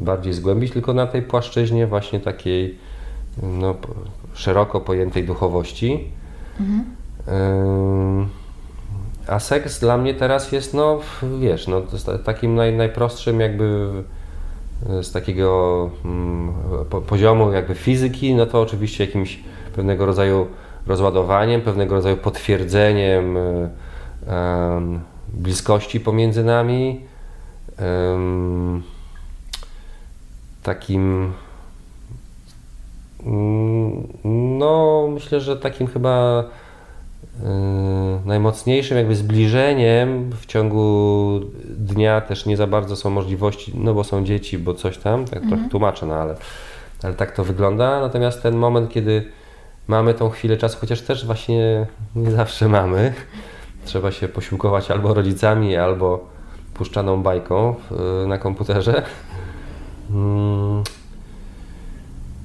bardziej 0.01 0.33
zgłębić, 0.33 0.73
tylko 0.73 0.93
na 0.93 1.07
tej 1.07 1.21
płaszczyźnie 1.21 1.87
właśnie 1.87 2.19
takiej 2.19 2.77
no, 3.43 3.75
szeroko 4.33 4.81
pojętej 4.81 5.23
duchowości. 5.23 6.11
Mhm. 6.59 6.83
A 9.27 9.39
seks 9.39 9.79
dla 9.79 9.97
mnie 9.97 10.13
teraz 10.13 10.51
jest, 10.51 10.73
no 10.73 10.99
wiesz, 11.39 11.67
no, 11.67 11.81
takim 12.25 12.55
naj, 12.55 12.73
najprostszym 12.73 13.39
jakby 13.39 13.89
z 15.01 15.11
takiego 15.11 15.89
mm, 16.05 16.53
po, 16.89 17.01
poziomu 17.01 17.51
jakby 17.51 17.75
fizyki, 17.75 18.35
no 18.35 18.45
to 18.45 18.61
oczywiście 18.61 19.05
jakimś 19.05 19.39
pewnego 19.75 20.05
rodzaju 20.05 20.47
rozładowaniem, 20.87 21.61
pewnego 21.61 21.95
rodzaju 21.95 22.17
potwierdzeniem 22.17 23.37
y, 23.37 23.69
bliskości 25.33 25.99
pomiędzy 25.99 26.43
nami, 26.43 27.01
takim 30.63 31.33
mm, 33.25 34.07
no 34.59 35.07
myślę, 35.13 35.41
że 35.41 35.57
takim 35.57 35.87
chyba 35.87 36.43
y, 36.43 36.66
najmocniejszym 38.25 38.97
jakby 38.97 39.15
zbliżeniem 39.15 40.31
w 40.31 40.45
ciągu 40.45 41.39
dnia 41.69 42.21
też 42.21 42.45
nie 42.45 42.57
za 42.57 42.67
bardzo 42.67 42.95
są 42.95 43.09
możliwości, 43.09 43.73
no 43.75 43.93
bo 43.93 44.03
są 44.03 44.25
dzieci, 44.25 44.57
bo 44.57 44.73
coś 44.73 44.97
tam, 44.97 45.25
tak 45.25 45.43
mhm. 45.43 45.49
trochę 45.49 45.69
tłumaczę, 45.69 46.05
no 46.05 46.15
ale, 46.15 46.35
ale 47.03 47.13
tak 47.13 47.31
to 47.31 47.43
wygląda. 47.43 48.01
Natomiast 48.01 48.43
ten 48.43 48.55
moment, 48.55 48.91
kiedy 48.91 49.31
mamy 49.87 50.13
tą 50.13 50.29
chwilę 50.29 50.57
czasu, 50.57 50.77
chociaż 50.81 51.01
też 51.01 51.25
właśnie 51.25 51.85
nie 52.15 52.31
zawsze 52.31 52.67
mamy. 52.67 53.13
Trzeba 53.85 54.11
się 54.11 54.27
posiłkować 54.27 54.91
albo 54.91 55.13
rodzicami, 55.13 55.75
albo 55.75 56.27
puszczaną 56.73 57.23
bajką 57.23 57.75
na 58.27 58.37
komputerze. 58.37 59.03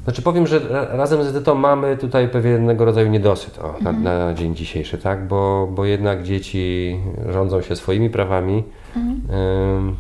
Znaczy 0.04 0.22
powiem, 0.22 0.46
że 0.46 0.60
razem 0.90 1.24
z 1.24 1.26
Edytą 1.26 1.54
mamy 1.54 1.96
tutaj 1.96 2.28
pewnego 2.28 2.84
rodzaju 2.84 3.08
niedosyt 3.08 3.58
o, 3.58 3.74
na, 3.80 3.90
mhm. 3.90 4.02
na, 4.02 4.34
dzień 4.34 4.56
dzisiejszy, 4.56 4.98
tak? 4.98 5.28
Bo, 5.28 5.68
bo 5.70 5.84
jednak 5.84 6.22
dzieci 6.22 6.96
rządzą 7.28 7.62
się 7.62 7.76
swoimi 7.76 8.10
prawami. 8.10 8.64
Mhm. 8.96 9.96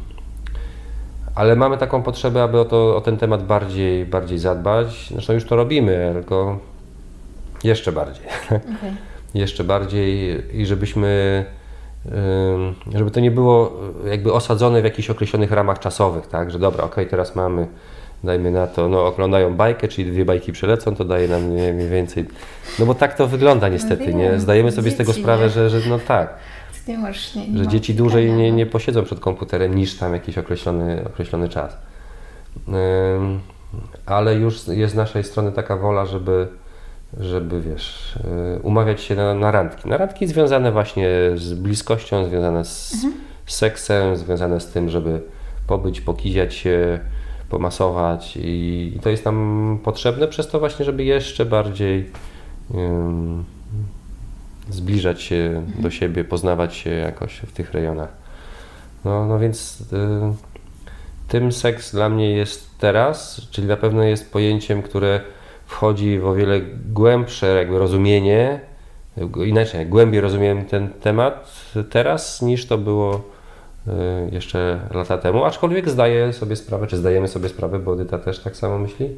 ale 1.34 1.56
mamy 1.56 1.78
taką 1.78 2.02
potrzebę, 2.02 2.42
aby 2.42 2.60
o, 2.60 2.64
to, 2.64 2.96
o 2.96 3.00
ten 3.00 3.16
temat 3.16 3.46
bardziej, 3.46 4.06
bardziej 4.06 4.38
zadbać. 4.38 5.08
Zresztą 5.12 5.32
już 5.32 5.44
to 5.44 5.56
robimy, 5.56 6.10
tylko 6.12 6.58
jeszcze 7.64 7.92
bardziej. 7.92 8.24
Okay. 8.78 8.92
Jeszcze 9.34 9.64
bardziej 9.64 10.38
i 10.60 10.66
żebyśmy, 10.66 11.44
żeby 12.94 13.10
to 13.10 13.20
nie 13.20 13.30
było 13.30 13.72
jakby 14.06 14.32
osadzone 14.32 14.80
w 14.80 14.84
jakichś 14.84 15.10
określonych 15.10 15.52
ramach 15.52 15.78
czasowych, 15.78 16.26
tak, 16.26 16.50
że 16.50 16.58
dobra, 16.58 16.84
okej, 16.84 16.92
okay, 16.92 17.06
teraz 17.06 17.36
mamy, 17.36 17.66
dajmy 18.24 18.50
na 18.50 18.66
to, 18.66 18.88
no 18.88 19.06
oglądają 19.06 19.54
bajkę, 19.54 19.88
czyli 19.88 20.12
dwie 20.12 20.24
bajki 20.24 20.52
przelecą, 20.52 20.94
to 20.94 21.04
daje 21.04 21.28
nam 21.28 21.42
mniej 21.44 21.88
więcej, 21.88 22.24
no 22.78 22.86
bo 22.86 22.94
tak 22.94 23.16
to 23.16 23.26
wygląda 23.26 23.68
niestety, 23.68 24.12
no, 24.12 24.18
nie? 24.18 24.40
Zdajemy 24.40 24.72
sobie 24.72 24.90
dzieci, 24.90 24.94
z 24.94 24.98
tego 24.98 25.12
sprawę, 25.12 25.48
że, 25.48 25.70
że 25.70 25.90
no 25.90 25.98
tak. 25.98 26.34
Nie, 27.36 27.52
nie 27.52 27.58
że 27.58 27.68
dzieci 27.68 27.94
dłużej 27.94 28.32
nie, 28.32 28.52
nie 28.52 28.66
posiedzą 28.66 29.04
przed 29.04 29.20
komputerem 29.20 29.74
niż 29.74 29.94
tam 29.98 30.12
jakiś 30.12 30.38
określony, 30.38 31.04
określony 31.06 31.48
czas. 31.48 31.76
ale 34.06 34.34
już 34.34 34.68
jest 34.68 34.92
z 34.92 34.96
naszej 34.96 35.24
strony 35.24 35.52
taka 35.52 35.76
wola, 35.76 36.06
żeby 36.06 36.48
żeby 37.20 37.60
wiesz, 37.60 38.16
y, 38.56 38.60
umawiać 38.62 39.00
się 39.00 39.14
na, 39.14 39.34
na 39.34 39.50
randki. 39.50 39.88
Na 39.88 39.96
randki 39.96 40.26
związane 40.26 40.72
właśnie 40.72 41.08
z 41.34 41.54
bliskością, 41.54 42.24
związane 42.24 42.64
z, 42.64 42.94
mhm. 42.94 43.14
seksem, 43.46 44.16
związane 44.16 44.60
z 44.60 44.66
tym, 44.66 44.88
żeby 44.88 45.20
pobyć, 45.66 46.00
pokiziać 46.00 46.54
się, 46.54 47.00
pomasować 47.52 48.36
i, 48.36 48.92
i, 48.96 49.00
to 49.00 49.10
jest 49.10 49.24
nam 49.24 49.78
potrzebne 49.84 50.28
przez 50.28 50.48
to 50.48 50.58
właśnie, 50.58 50.84
żeby 50.84 51.04
jeszcze 51.04 51.46
bardziej 51.46 52.10
um, 52.74 53.44
zbliżać 54.70 55.22
się 55.22 55.36
mhm. 55.36 55.82
do 55.82 55.90
siebie, 55.90 56.24
poznawać 56.24 56.74
się 56.74 56.90
jakoś 56.90 57.38
w 57.38 57.52
tych 57.52 57.72
rejonach. 57.72 58.08
No, 59.04 59.26
no 59.26 59.38
więc 59.38 59.80
y, 59.80 59.86
tym 61.28 61.52
seks 61.52 61.92
dla 61.92 62.08
mnie 62.08 62.30
jest 62.30 62.78
teraz, 62.78 63.48
czyli 63.50 63.66
na 63.66 63.76
pewno 63.76 64.02
jest 64.02 64.32
pojęciem, 64.32 64.82
które 64.82 65.20
wchodzi 65.66 66.18
w 66.18 66.26
o 66.26 66.34
wiele 66.34 66.60
głębsze 66.92 67.46
jakby 67.46 67.78
rozumienie, 67.78 68.60
inaczej, 69.46 69.86
głębiej 69.86 70.20
rozumiem 70.20 70.64
ten 70.64 70.88
temat 70.88 71.52
teraz 71.90 72.42
niż 72.42 72.66
to 72.66 72.78
było 72.78 73.31
jeszcze 74.32 74.80
lata 74.90 75.18
temu, 75.18 75.44
aczkolwiek 75.44 75.90
zdaję 75.90 76.32
sobie 76.32 76.56
sprawę, 76.56 76.86
czy 76.86 76.96
zdajemy 76.96 77.28
sobie 77.28 77.48
sprawę, 77.48 77.78
bo 77.78 77.94
Edyta 77.94 78.18
też 78.18 78.38
tak 78.38 78.56
samo 78.56 78.78
myśli, 78.78 79.08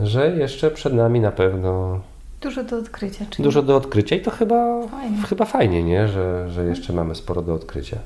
że 0.00 0.36
jeszcze 0.36 0.70
przed 0.70 0.94
nami 0.94 1.20
na 1.20 1.32
pewno 1.32 2.00
Dużo 2.40 2.64
do 2.64 2.76
odkrycia. 2.78 3.24
Czyli... 3.30 3.44
Dużo 3.44 3.62
do 3.62 3.76
odkrycia 3.76 4.16
i 4.16 4.20
to 4.20 4.30
chyba 4.30 4.88
fajnie, 4.88 5.22
chyba 5.22 5.44
fajnie 5.44 5.82
nie? 5.84 6.08
Że, 6.08 6.50
że 6.50 6.64
jeszcze 6.64 6.92
mamy 6.92 7.14
sporo 7.14 7.42
do 7.42 7.54
odkrycia. 7.54 7.98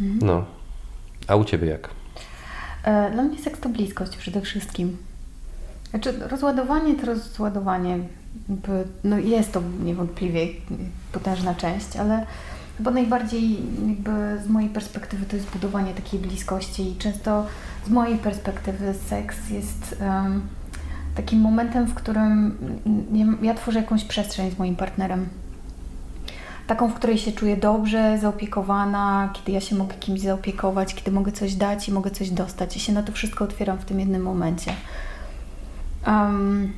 Mhm. 0.00 0.18
No. 0.22 0.44
A 1.26 1.36
u 1.36 1.44
Ciebie 1.44 1.68
jak? 1.68 1.88
E, 2.84 3.10
dla 3.10 3.22
mnie 3.22 3.38
seks 3.38 3.60
to 3.60 3.68
bliskość 3.68 4.16
przede 4.16 4.40
wszystkim. 4.40 4.96
Znaczy, 5.90 6.14
rozładowanie 6.30 6.94
to 6.94 7.06
rozładowanie. 7.06 7.98
No 9.04 9.18
jest 9.18 9.52
to 9.52 9.62
niewątpliwie 9.84 10.46
potężna 11.12 11.54
część, 11.54 11.96
ale 11.96 12.26
chyba 12.78 12.90
najbardziej 12.90 13.58
jakby 13.88 14.40
z 14.44 14.48
mojej 14.48 14.70
perspektywy 14.70 15.26
to 15.26 15.36
jest 15.36 15.50
budowanie 15.50 15.94
takiej 15.94 16.20
bliskości 16.20 16.92
i 16.92 16.96
często 16.96 17.46
z 17.86 17.90
mojej 17.90 18.18
perspektywy 18.18 18.94
seks 18.94 19.50
jest 19.50 19.96
um, 20.00 20.42
takim 21.14 21.40
momentem, 21.40 21.86
w 21.86 21.94
którym 21.94 22.58
ja 23.42 23.54
tworzę 23.54 23.78
jakąś 23.78 24.04
przestrzeń 24.04 24.50
z 24.50 24.58
moim 24.58 24.76
partnerem. 24.76 25.28
Taką, 26.66 26.88
w 26.88 26.94
której 26.94 27.18
się 27.18 27.32
czuję 27.32 27.56
dobrze, 27.56 28.18
zaopiekowana, 28.18 29.30
kiedy 29.32 29.52
ja 29.52 29.60
się 29.60 29.76
mogę 29.76 29.94
kimś 29.94 30.20
zaopiekować, 30.20 30.94
kiedy 30.94 31.10
mogę 31.10 31.32
coś 31.32 31.54
dać 31.54 31.88
i 31.88 31.92
mogę 31.92 32.10
coś 32.10 32.30
dostać. 32.30 32.76
I 32.76 32.80
się 32.80 32.92
na 32.92 33.02
to 33.02 33.12
wszystko 33.12 33.44
otwieram 33.44 33.78
w 33.78 33.84
tym 33.84 34.00
jednym 34.00 34.22
momencie. 34.22 34.72
Um, 36.06 36.72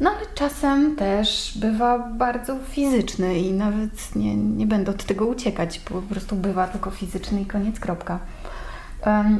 no 0.00 0.10
ale 0.10 0.20
czasem 0.34 0.96
też 0.96 1.58
bywa 1.58 1.98
bardzo 1.98 2.56
fizyczny 2.58 3.38
i 3.38 3.52
nawet 3.52 4.16
nie, 4.16 4.36
nie 4.36 4.66
będę 4.66 4.90
od 4.90 5.04
tego 5.04 5.26
uciekać, 5.26 5.80
bo 5.90 6.02
po 6.02 6.14
prostu 6.14 6.36
bywa 6.36 6.66
tylko 6.66 6.90
fizyczny 6.90 7.40
i 7.40 7.46
koniec, 7.46 7.80
kropka. 7.80 8.18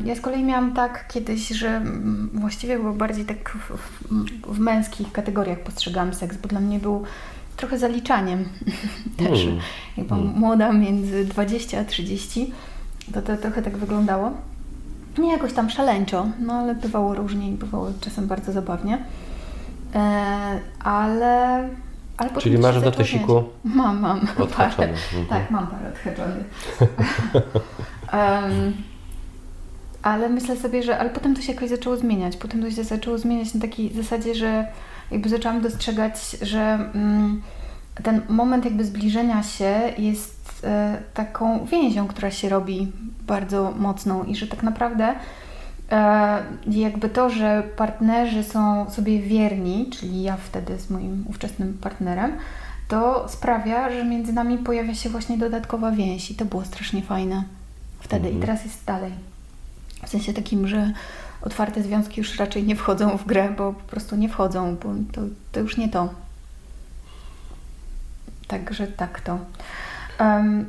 Ja 0.04 0.14
z 0.14 0.20
kolei 0.20 0.44
miałam 0.44 0.74
tak 0.74 1.08
kiedyś, 1.08 1.48
że 1.48 1.82
właściwie 2.34 2.78
było 2.78 2.92
bardziej 2.92 3.24
tak 3.24 3.50
w, 3.50 3.76
w, 3.76 4.54
w 4.54 4.58
męskich 4.58 5.12
kategoriach 5.12 5.60
postrzegałam 5.60 6.14
seks, 6.14 6.36
bo 6.36 6.48
dla 6.48 6.60
mnie 6.60 6.78
był 6.78 7.04
trochę 7.56 7.78
zaliczaniem 7.78 8.44
też. 9.18 9.44
Mm. 9.44 9.58
Jak 9.96 10.06
byłam 10.06 10.26
młoda, 10.36 10.72
między 10.72 11.24
20 11.24 11.80
a 11.80 11.84
30, 11.84 12.52
to 13.14 13.22
to 13.22 13.36
trochę 13.36 13.62
tak 13.62 13.76
wyglądało. 13.76 14.32
Nie 15.18 15.32
jakoś 15.32 15.52
tam 15.52 15.70
szaleńczo, 15.70 16.26
no 16.40 16.52
ale 16.52 16.74
bywało 16.74 17.14
różnie 17.14 17.48
i 17.48 17.52
bywało 17.52 17.92
czasem 18.00 18.26
bardzo 18.26 18.52
zabawnie. 18.52 18.98
E, 19.94 20.60
ale, 20.84 21.68
ale 22.16 22.28
potem 22.28 22.42
Czyli 22.42 22.58
masz 22.58 22.78
w 22.78 22.84
notesiku. 22.84 23.44
Mam, 23.64 24.00
mam. 24.00 24.26
Parę. 24.56 24.88
Mhm. 24.88 25.26
Tak, 25.28 25.50
mam 25.50 25.66
parę 25.66 25.92
odhaczonych. 25.92 26.46
Em, 28.12 28.72
ale 30.02 30.28
myślę 30.28 30.56
sobie, 30.56 30.82
że 30.82 30.98
ale 30.98 31.10
potem 31.10 31.36
to 31.36 31.42
się 31.42 31.52
jakoś 31.52 31.68
zaczęło 31.68 31.96
zmieniać. 31.96 32.36
Potem 32.36 32.62
to 32.62 32.70
się 32.70 32.84
zaczęło 32.84 33.18
zmieniać 33.18 33.54
na 33.54 33.60
takiej 33.60 33.92
zasadzie, 33.92 34.34
że 34.34 34.66
jakby 35.10 35.28
zaczęłam 35.28 35.60
dostrzegać, 35.60 36.36
że 36.42 36.60
mm, 36.94 37.42
ten 38.02 38.22
moment 38.28 38.64
jakby 38.64 38.84
zbliżenia 38.84 39.42
się 39.42 39.92
jest 39.98 40.60
e, 40.64 41.02
taką 41.14 41.64
więzią, 41.64 42.06
która 42.06 42.30
się 42.30 42.48
robi 42.48 42.92
bardzo 43.26 43.74
mocną 43.78 44.24
i 44.24 44.36
że 44.36 44.46
tak 44.46 44.62
naprawdę 44.62 45.14
jakby 46.66 47.08
to, 47.08 47.30
że 47.30 47.62
partnerzy 47.76 48.44
są 48.44 48.90
sobie 48.90 49.20
wierni, 49.22 49.90
czyli 49.90 50.22
ja 50.22 50.36
wtedy 50.36 50.78
z 50.78 50.90
moim 50.90 51.24
ówczesnym 51.28 51.78
partnerem, 51.80 52.32
to 52.88 53.28
sprawia, 53.28 53.90
że 53.90 54.04
między 54.04 54.32
nami 54.32 54.58
pojawia 54.58 54.94
się 54.94 55.08
właśnie 55.08 55.38
dodatkowa 55.38 55.90
więź 55.90 56.30
i 56.30 56.34
to 56.34 56.44
było 56.44 56.64
strasznie 56.64 57.02
fajne 57.02 57.44
wtedy 58.00 58.28
Mhm. 58.28 58.36
i 58.38 58.40
teraz 58.40 58.64
jest 58.64 58.84
dalej. 58.84 59.12
W 60.06 60.08
sensie 60.08 60.32
takim, 60.32 60.68
że 60.68 60.92
otwarte 61.42 61.82
związki 61.82 62.20
już 62.20 62.38
raczej 62.38 62.62
nie 62.64 62.76
wchodzą 62.76 63.16
w 63.18 63.26
grę, 63.26 63.48
bo 63.58 63.72
po 63.72 63.82
prostu 63.82 64.16
nie 64.16 64.28
wchodzą, 64.28 64.76
bo 64.76 64.88
to, 65.12 65.20
to 65.52 65.60
już 65.60 65.76
nie 65.76 65.88
to. 65.88 66.08
Także 68.46 68.86
tak 68.86 69.20
to. 69.20 69.38
Em, 70.18 70.66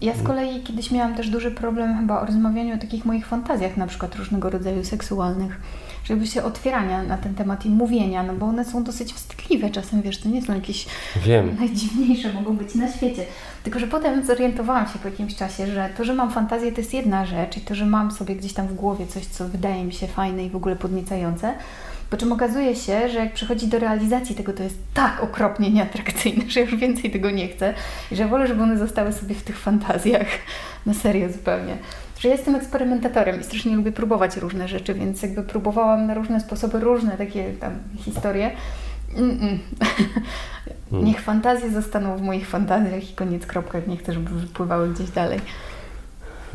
ja 0.00 0.14
z 0.14 0.22
kolei 0.22 0.62
kiedyś 0.62 0.90
miałam 0.90 1.14
też 1.14 1.30
duży 1.30 1.50
problem 1.50 1.98
chyba 1.98 2.20
o 2.20 2.26
rozmawianiu 2.26 2.74
o 2.74 2.78
takich 2.78 3.04
moich 3.04 3.26
fantazjach, 3.26 3.76
na 3.76 3.86
przykład 3.86 4.16
różnego 4.16 4.50
rodzaju 4.50 4.84
seksualnych, 4.84 5.60
żeby 6.04 6.26
się 6.26 6.42
otwierania 6.42 7.02
na 7.02 7.18
ten 7.18 7.34
temat 7.34 7.66
i 7.66 7.70
mówienia, 7.70 8.22
no 8.22 8.34
bo 8.34 8.46
one 8.46 8.64
są 8.64 8.84
dosyć 8.84 9.12
wstydliwe 9.12 9.70
czasem, 9.70 10.02
wiesz, 10.02 10.18
to 10.18 10.28
nie 10.28 10.42
są 10.42 10.54
jakieś 10.54 10.86
Wiem. 11.26 11.56
najdziwniejsze 11.60 12.32
mogą 12.32 12.56
być 12.56 12.74
na 12.74 12.92
świecie. 12.92 13.24
Tylko, 13.62 13.78
że 13.78 13.86
potem 13.86 14.26
zorientowałam 14.26 14.86
się 14.86 14.98
po 14.98 15.08
jakimś 15.08 15.36
czasie, 15.36 15.66
że 15.66 15.88
to, 15.96 16.04
że 16.04 16.14
mam 16.14 16.30
fantazję, 16.30 16.72
to 16.72 16.80
jest 16.80 16.94
jedna 16.94 17.26
rzecz 17.26 17.56
i 17.56 17.60
to, 17.60 17.74
że 17.74 17.86
mam 17.86 18.10
sobie 18.10 18.36
gdzieś 18.36 18.52
tam 18.52 18.68
w 18.68 18.74
głowie 18.74 19.06
coś, 19.06 19.26
co 19.26 19.48
wydaje 19.48 19.84
mi 19.84 19.92
się 19.92 20.06
fajne 20.06 20.44
i 20.44 20.50
w 20.50 20.56
ogóle 20.56 20.76
podniecające, 20.76 21.54
po 22.10 22.16
czym 22.16 22.32
okazuje 22.32 22.76
się, 22.76 23.08
że 23.08 23.18
jak 23.18 23.32
przychodzi 23.32 23.66
do 23.66 23.78
realizacji 23.78 24.34
tego, 24.34 24.52
to 24.52 24.62
jest 24.62 24.78
tak 24.94 25.22
okropnie 25.22 25.70
nieatrakcyjne, 25.70 26.44
że 26.50 26.60
już 26.60 26.76
więcej 26.76 27.10
tego 27.10 27.30
nie 27.30 27.48
chcę 27.48 27.74
i 28.12 28.16
że 28.16 28.28
wolę, 28.28 28.46
żeby 28.46 28.62
one 28.62 28.78
zostały 28.78 29.12
sobie 29.12 29.34
w 29.34 29.42
tych 29.42 29.58
fantazjach. 29.58 30.26
Na 30.86 30.94
serio 30.94 31.32
zupełnie. 31.32 31.76
Że 32.20 32.28
ja 32.28 32.34
jestem 32.34 32.54
eksperymentatorem 32.54 33.40
i 33.40 33.44
strasznie 33.44 33.76
lubię 33.76 33.92
próbować 33.92 34.36
różne 34.36 34.68
rzeczy, 34.68 34.94
więc 34.94 35.22
jakby 35.22 35.42
próbowałam 35.42 36.06
na 36.06 36.14
różne 36.14 36.40
sposoby 36.40 36.80
różne 36.80 37.16
takie 37.16 37.52
tam 37.52 37.72
historie. 37.96 38.50
Mm-mm. 39.16 39.58
Hmm. 40.90 41.06
Niech 41.06 41.20
fantazje 41.20 41.70
zostaną 41.70 42.16
w 42.16 42.22
moich 42.22 42.48
fantazjach 42.48 43.10
i 43.10 43.14
koniec, 43.14 43.46
kropka. 43.46 43.78
Nie 43.86 43.96
chcę, 43.96 44.12
żeby 44.12 44.30
wypływały 44.30 44.88
gdzieś 44.88 45.10
dalej. 45.10 45.40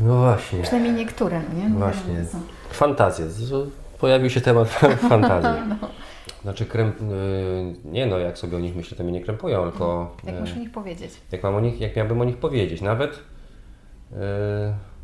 No 0.00 0.18
właśnie. 0.18 0.62
Przynajmniej 0.62 0.92
niektóre, 0.92 1.40
no 1.48 1.62
nie? 1.62 1.68
No 1.68 1.78
Właśnie. 1.78 2.14
wiadomo, 2.14 2.28
co. 2.70 2.74
Fantazje. 2.74 3.26
Pojawił 4.04 4.30
się 4.30 4.40
temat 4.40 4.68
fantazji. 5.10 5.62
No, 5.68 5.88
Znaczy, 6.42 6.66
kręp... 6.66 7.00
y, 7.00 7.04
nie 7.84 8.06
no, 8.06 8.18
jak 8.18 8.38
sobie 8.38 8.56
o 8.56 8.60
nich 8.60 8.76
myślę, 8.76 8.96
to 8.98 9.04
mnie 9.04 9.12
nie 9.12 9.20
krępują, 9.20 9.70
tylko 9.70 10.16
jak 10.24 10.40
masz 10.40 10.52
o 10.52 10.56
nich 10.58 10.72
powiedzieć? 10.72 11.10
jak, 11.32 11.42
mam 11.42 11.54
o 11.54 11.60
nich, 11.60 11.80
jak 11.80 11.96
miałbym 11.96 12.20
o 12.20 12.24
nich 12.24 12.36
powiedzieć. 12.36 12.80
Nawet, 12.82 13.12
y, 13.12 14.16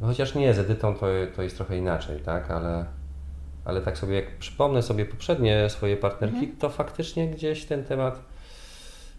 no 0.01 0.07
chociaż 0.07 0.35
nie, 0.35 0.55
z 0.55 0.59
Edytą 0.59 0.95
to, 0.95 1.07
to 1.37 1.43
jest 1.43 1.57
trochę 1.57 1.77
inaczej, 1.79 2.21
tak, 2.21 2.51
ale, 2.51 2.85
ale 3.65 3.81
tak 3.81 3.99
sobie, 3.99 4.15
jak 4.15 4.37
przypomnę 4.39 4.83
sobie 4.83 5.07
poprzednie 5.07 5.69
swoje 5.71 5.97
partnerki, 5.97 6.37
Mhm. 6.39 6.57
to 6.57 6.69
faktycznie 6.69 7.29
gdzieś 7.29 7.65
ten 7.65 7.85
temat 7.85 8.21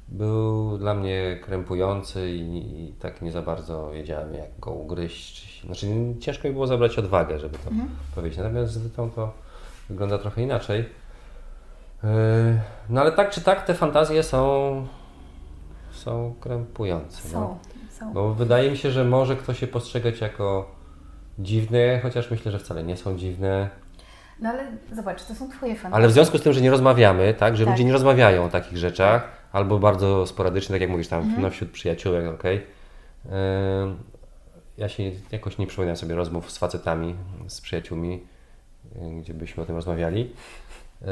był 0.07 0.77
dla 0.77 0.93
mnie 0.93 1.39
krępujący 1.43 2.31
i, 2.31 2.57
i 2.89 2.93
tak 2.93 3.21
nie 3.21 3.31
za 3.31 3.41
bardzo 3.41 3.91
wiedziałem, 3.91 4.33
jak 4.33 4.59
go 4.59 4.71
ugryźć. 4.71 5.59
czy- 5.61 5.65
Znaczy, 5.67 5.87
ciężko 6.19 6.47
mi 6.47 6.53
było 6.53 6.67
zabrać 6.67 6.97
odwagę, 6.99 7.39
żeby 7.39 7.57
to 7.57 7.69
Mhm. 7.69 7.89
powiedzieć. 8.15 8.37
Natomiast 8.39 8.73
z 8.73 8.77
Edytą 8.77 9.09
to 9.11 9.31
wygląda 9.91 10.17
trochę 10.17 10.41
inaczej. 10.41 10.79
Yy, 12.03 12.09
No 12.89 13.01
ale 13.01 13.11
tak 13.11 13.29
czy 13.29 13.41
tak, 13.41 13.65
te 13.65 13.73
fantazje 13.73 14.23
są, 14.23 14.87
są 15.91 16.35
krępujące. 16.39 17.21
No. 17.27 17.31
Są, 17.33 17.57
są. 17.99 18.13
Bo 18.13 18.33
wydaje 18.33 18.71
mi 18.71 18.77
się, 18.77 18.91
że 18.91 19.03
może 19.05 19.35
ktoś 19.35 19.61
je 19.61 19.67
postrzegać 19.67 20.21
jako 20.21 20.75
dziwne, 21.39 21.99
chociaż 22.03 22.31
myślę, 22.31 22.51
że 22.51 22.59
wcale 22.59 22.83
nie 22.83 22.97
są 22.97 23.17
dziwne. 23.17 23.69
No 24.39 24.49
ale 24.49 24.63
zobacz, 24.91 25.23
to 25.23 25.35
są 25.35 25.49
Twoje 25.49 25.75
fantazje. 25.75 25.95
Ale 25.95 26.07
w 26.07 26.11
związku 26.11 26.37
z 26.37 26.41
tym, 26.41 26.53
że 26.53 26.61
nie 26.61 26.71
rozmawiamy, 26.71 27.33
tak, 27.33 27.57
że 27.57 27.65
Tak. 27.65 27.71
ludzie 27.73 27.83
nie 27.83 27.93
rozmawiają 27.93 28.45
o 28.45 28.49
takich 28.49 28.77
rzeczach, 28.77 29.27
albo 29.51 29.79
bardzo 29.79 30.27
sporadycznie, 30.27 30.73
tak 30.73 30.81
jak 30.81 30.89
mówisz, 30.89 31.07
tam 31.07 31.19
Mhm. 31.23 31.41
no, 31.41 31.49
wśród 31.49 31.71
przyjaciółek, 31.71 32.27
okej. 32.27 32.65
Yy, 33.25 33.31
Ja 34.77 34.89
się 34.89 35.03
jakoś 35.31 35.57
nie 35.57 35.67
przypominam 35.67 35.95
sobie 35.97 36.15
rozmów 36.15 36.51
z 36.51 36.57
facetami, 36.57 37.15
z 37.47 37.61
przyjaciółmi, 37.61 38.23
gdzie 39.19 39.33
byśmy 39.33 39.63
o 39.63 39.65
tym 39.65 39.75
rozmawiali. 39.75 40.21
Yy, 41.01 41.07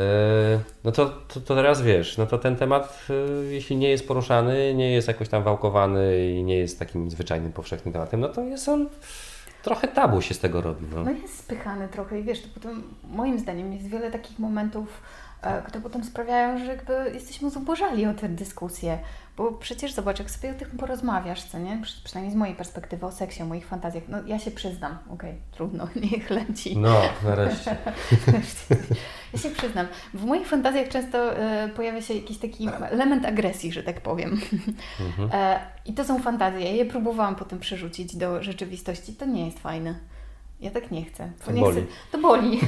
No 0.83 0.91
to, 0.91 1.05
to, 1.05 1.41
to 1.41 1.55
teraz 1.55 1.81
wiesz, 1.81 2.17
no 2.17 2.25
to 2.25 2.37
ten 2.37 2.55
temat, 2.55 2.99
yy, 3.09 3.53
jeśli 3.53 3.75
nie 3.75 3.89
jest 3.89 4.07
poruszany, 4.07 4.73
nie 4.75 4.91
jest 4.91 5.07
jakoś 5.07 5.29
tam 5.29 5.43
wałkowany 5.43 6.29
i 6.31 6.43
nie 6.43 6.57
jest 6.57 6.79
takim 6.79 7.11
zwyczajnym, 7.11 7.53
powszechnym 7.53 7.93
tematem, 7.93 8.19
no 8.19 8.29
to 8.29 8.43
jest 8.43 8.69
on, 8.69 8.89
trochę 9.63 9.87
tabu 9.87 10.21
się 10.21 10.33
z 10.33 10.39
tego 10.39 10.61
robi. 10.61 10.85
No. 10.95 11.03
No 11.03 11.11
jest 11.11 11.37
spychany 11.39 11.87
trochę 11.87 12.19
i 12.19 12.23
wiesz, 12.23 12.41
to 12.41 12.47
potem 12.53 12.83
moim 13.03 13.39
zdaniem 13.39 13.73
jest 13.73 13.87
wiele 13.87 14.11
takich 14.11 14.39
momentów, 14.39 15.01
które 15.67 15.81
potem 15.81 16.03
sprawiają, 16.03 16.59
że 16.59 16.65
jakby 16.65 17.11
jesteśmy 17.13 17.49
zubożali 17.49 18.05
o 18.05 18.13
tę 18.13 18.29
dyskusję. 18.29 18.99
Bo 19.37 19.51
przecież 19.51 19.93
zobacz, 19.93 20.19
jak 20.19 20.31
sobie 20.31 20.51
o 20.51 20.53
tym 20.53 20.69
porozmawiasz, 20.77 21.43
co 21.43 21.59
nie? 21.59 21.79
Przy, 21.83 22.03
przynajmniej 22.03 22.33
z 22.33 22.37
mojej 22.37 22.55
perspektywy 22.55 23.05
o 23.05 23.11
seksie, 23.11 23.43
o 23.43 23.45
moich 23.45 23.67
fantazjach. 23.67 24.03
No 24.07 24.17
ja 24.25 24.39
się 24.39 24.51
przyznam, 24.51 24.97
okej, 25.09 25.35
trudno, 25.51 25.87
niech 26.11 26.29
leci. 26.29 26.77
No, 26.77 27.01
nareszcie. 27.23 27.75
Ja 29.33 29.39
się 29.39 29.49
przyznam, 29.49 29.87
w 30.13 30.25
moich 30.25 30.47
fantazjach 30.47 30.87
często 30.87 31.37
e, 31.37 31.69
pojawia 31.69 32.01
się 32.01 32.13
jakiś 32.13 32.37
taki 32.37 32.69
element 32.91 33.25
agresji, 33.25 33.71
że 33.71 33.83
tak 33.83 34.01
powiem. 34.01 34.41
Mhm. 34.99 35.29
E, 35.33 35.59
I 35.85 35.93
to 35.93 36.05
są 36.05 36.19
fantazje. 36.19 36.59
Ja 36.59 36.71
je 36.71 36.85
próbowałam 36.85 37.35
potem 37.35 37.59
przerzucić 37.59 38.15
do 38.15 38.43
rzeczywistości. 38.43 39.13
To 39.13 39.25
nie 39.25 39.45
jest 39.45 39.59
fajne. 39.59 39.95
Ja 40.61 40.71
tak 40.71 40.91
nie 40.91 41.05
chcę. 41.05 41.31
To 41.45 41.51
nie 41.51 41.61
boli. 41.61 41.81
Chcę. 41.81 41.87
To 42.11 42.17
boli. 42.17 42.55
I, 42.55 42.59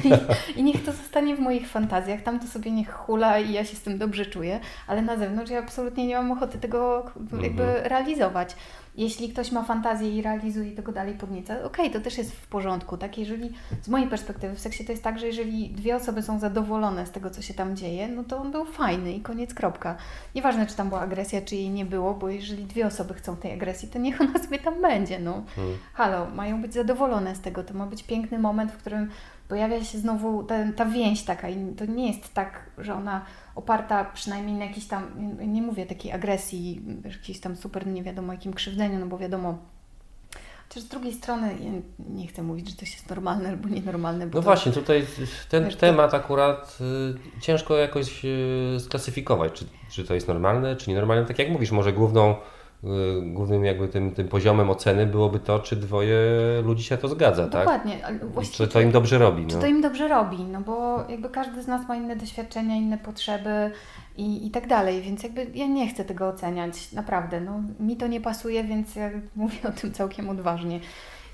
I 0.60 0.62
niech 0.62 0.84
to 0.84 0.92
zostanie 0.92 1.36
w 1.36 1.40
moich 1.40 1.68
fantazjach. 1.68 2.22
Tam 2.22 2.40
to 2.40 2.46
sobie 2.46 2.70
niech 2.70 2.92
hula 2.92 3.38
i 3.38 3.52
ja 3.52 3.64
się 3.64 3.76
z 3.76 3.82
tym 3.82 3.98
dobrze 3.98 4.26
czuję, 4.26 4.60
ale 4.86 5.02
na 5.02 5.16
zewnątrz 5.16 5.50
ja 5.50 5.58
absolutnie 5.58 6.06
nie 6.06 6.16
mam 6.16 6.32
ochoty 6.32 6.58
tego 6.58 7.04
jakby 7.42 7.62
Mhm. 7.62 7.86
realizować. 7.86 8.56
Jeśli 8.96 9.28
ktoś 9.28 9.52
ma 9.52 9.62
fantazję 9.62 10.16
i 10.16 10.22
realizuje 10.22 10.68
i 10.68 10.74
tego 10.74 10.92
dalej 10.92 11.14
podnieca, 11.14 11.62
okej, 11.64 11.90
to 11.90 12.00
też 12.00 12.18
jest 12.18 12.32
w 12.32 12.46
porządku. 12.46 12.96
Tak, 12.96 13.18
jeżeli 13.18 13.52
z 13.82 13.88
mojej 13.88 14.08
perspektywy 14.08 14.54
w 14.54 14.60
seksie 14.60 14.84
to 14.84 14.92
jest 14.92 15.04
tak, 15.04 15.18
że 15.18 15.26
jeżeli 15.26 15.70
dwie 15.70 15.96
osoby 15.96 16.22
są 16.22 16.38
zadowolone 16.38 17.06
z 17.06 17.10
tego, 17.10 17.30
co 17.30 17.42
się 17.42 17.54
tam 17.54 17.76
dzieje, 17.76 18.08
no 18.08 18.24
to 18.24 18.38
on 18.38 18.52
był 18.52 18.64
fajny 18.64 19.12
i 19.12 19.20
koniec, 19.20 19.54
kropka. 19.54 19.96
Nieważne, 20.34 20.66
czy 20.66 20.76
tam 20.76 20.88
była 20.88 21.00
agresja, 21.00 21.42
czy 21.42 21.56
jej 21.56 21.70
nie 21.70 21.84
było, 21.84 22.14
bo 22.14 22.28
jeżeli 22.28 22.64
dwie 22.64 22.86
osoby 22.86 23.14
chcą 23.14 23.36
tej 23.36 23.52
agresji, 23.52 23.88
to 23.88 23.98
niech 23.98 24.20
ona 24.20 24.38
sobie 24.38 24.58
tam 24.58 24.82
będzie, 24.82 25.18
no. 25.18 25.42
Mm. 25.58 25.78
Halo, 25.94 26.26
mają 26.30 26.62
być 26.62 26.74
zadowolone 26.74 27.36
z 27.36 27.40
tego. 27.40 27.64
To 27.64 27.74
ma 27.74 27.86
być 27.86 28.02
piękny 28.02 28.38
moment, 28.38 28.72
w 28.72 28.76
którym 28.76 29.10
pojawia 29.48 29.84
się 29.84 29.98
znowu 29.98 30.44
ta, 30.44 30.72
ta 30.76 30.86
więź 30.86 31.22
taka 31.22 31.48
i 31.48 31.74
to 31.74 31.86
nie 31.86 32.08
jest 32.08 32.34
tak, 32.34 32.70
że 32.78 32.94
ona 32.94 33.24
oparta 33.54 34.04
przynajmniej 34.04 34.56
na 34.56 34.64
jakiejś 34.64 34.86
tam, 34.86 35.10
nie- 35.46 35.62
mówię 35.62 35.86
takiej 35.86 36.12
agresji, 36.12 36.82
jakiejś 37.04 37.40
tam 37.40 37.56
super 37.56 37.86
nie 37.86 38.02
wiadomo 38.02 38.32
jakim 38.32 38.52
krzywdzeniu, 38.54 38.98
no 38.98 39.06
bo 39.06 39.18
wiadomo, 39.18 39.58
chociaż 40.68 40.82
z 40.84 40.88
drugiej 40.88 41.12
strony 41.12 41.54
nie 41.98 42.26
chcę 42.26 42.42
mówić, 42.42 42.70
że 42.70 42.76
coś 42.76 42.92
jest 42.92 43.08
normalne 43.10 43.48
albo 43.48 43.68
nienormalne. 43.68 44.26
No 44.26 44.32
to, 44.32 44.42
właśnie, 44.42 44.72
tutaj 44.72 45.06
ten 45.48 45.70
to- 45.70 45.76
temat 45.76 46.14
akurat 46.14 46.78
y, 47.36 47.40
ciężko 47.40 47.76
jakoś 47.76 48.24
y, 48.24 48.76
sklasyfikować, 48.80 49.52
czy, 49.52 49.64
czy 49.90 50.04
to 50.04 50.14
jest 50.14 50.28
normalne, 50.28 50.76
czy 50.76 50.90
nienormalne. 50.90 51.26
Tak 51.26 51.38
jak 51.38 51.50
mówisz, 51.50 51.70
może 51.70 51.92
główną, 51.92 52.36
głównym 53.22 53.64
jakby 53.64 53.88
tym, 53.88 54.10
tym 54.10 54.28
poziomem 54.28 54.70
oceny 54.70 55.06
byłoby 55.06 55.40
to, 55.40 55.58
czy 55.58 55.76
dwoje 55.76 56.16
ludzi 56.64 56.84
się 56.84 56.98
to 56.98 57.08
zgadza, 57.08 57.42
tak? 57.42 57.64
Dokładnie, 57.64 57.98
Czy 58.52 58.68
to 58.68 58.80
im 58.80 58.90
dobrze 58.90 59.18
robi. 59.18 59.46
Czy 59.46 59.54
No. 59.54 59.60
to 59.60 59.66
im 59.66 59.80
dobrze 59.80 60.08
robi? 60.08 60.44
No 60.44 60.60
bo 60.60 61.04
jakby 61.08 61.28
każdy 61.28 61.62
z 61.62 61.66
nas 61.66 61.88
ma 61.88 61.96
inne 61.96 62.16
doświadczenia, 62.16 62.76
inne 62.76 62.98
potrzeby 62.98 63.70
i, 64.16 64.46
i 64.46 64.50
tak 64.50 64.66
dalej, 64.66 65.02
więc 65.02 65.22
jakby 65.22 65.46
ja 65.54 65.66
nie 65.66 65.88
chcę 65.88 66.04
tego 66.04 66.28
oceniać, 66.28 66.92
naprawdę. 66.92 67.40
No, 67.40 67.60
mi 67.80 67.96
to 67.96 68.06
nie 68.06 68.20
pasuje, 68.20 68.64
więc 68.64 68.96
ja 68.96 69.10
mówię 69.36 69.58
o 69.68 69.72
tym 69.72 69.92
całkiem 69.92 70.28
odważnie. 70.28 70.80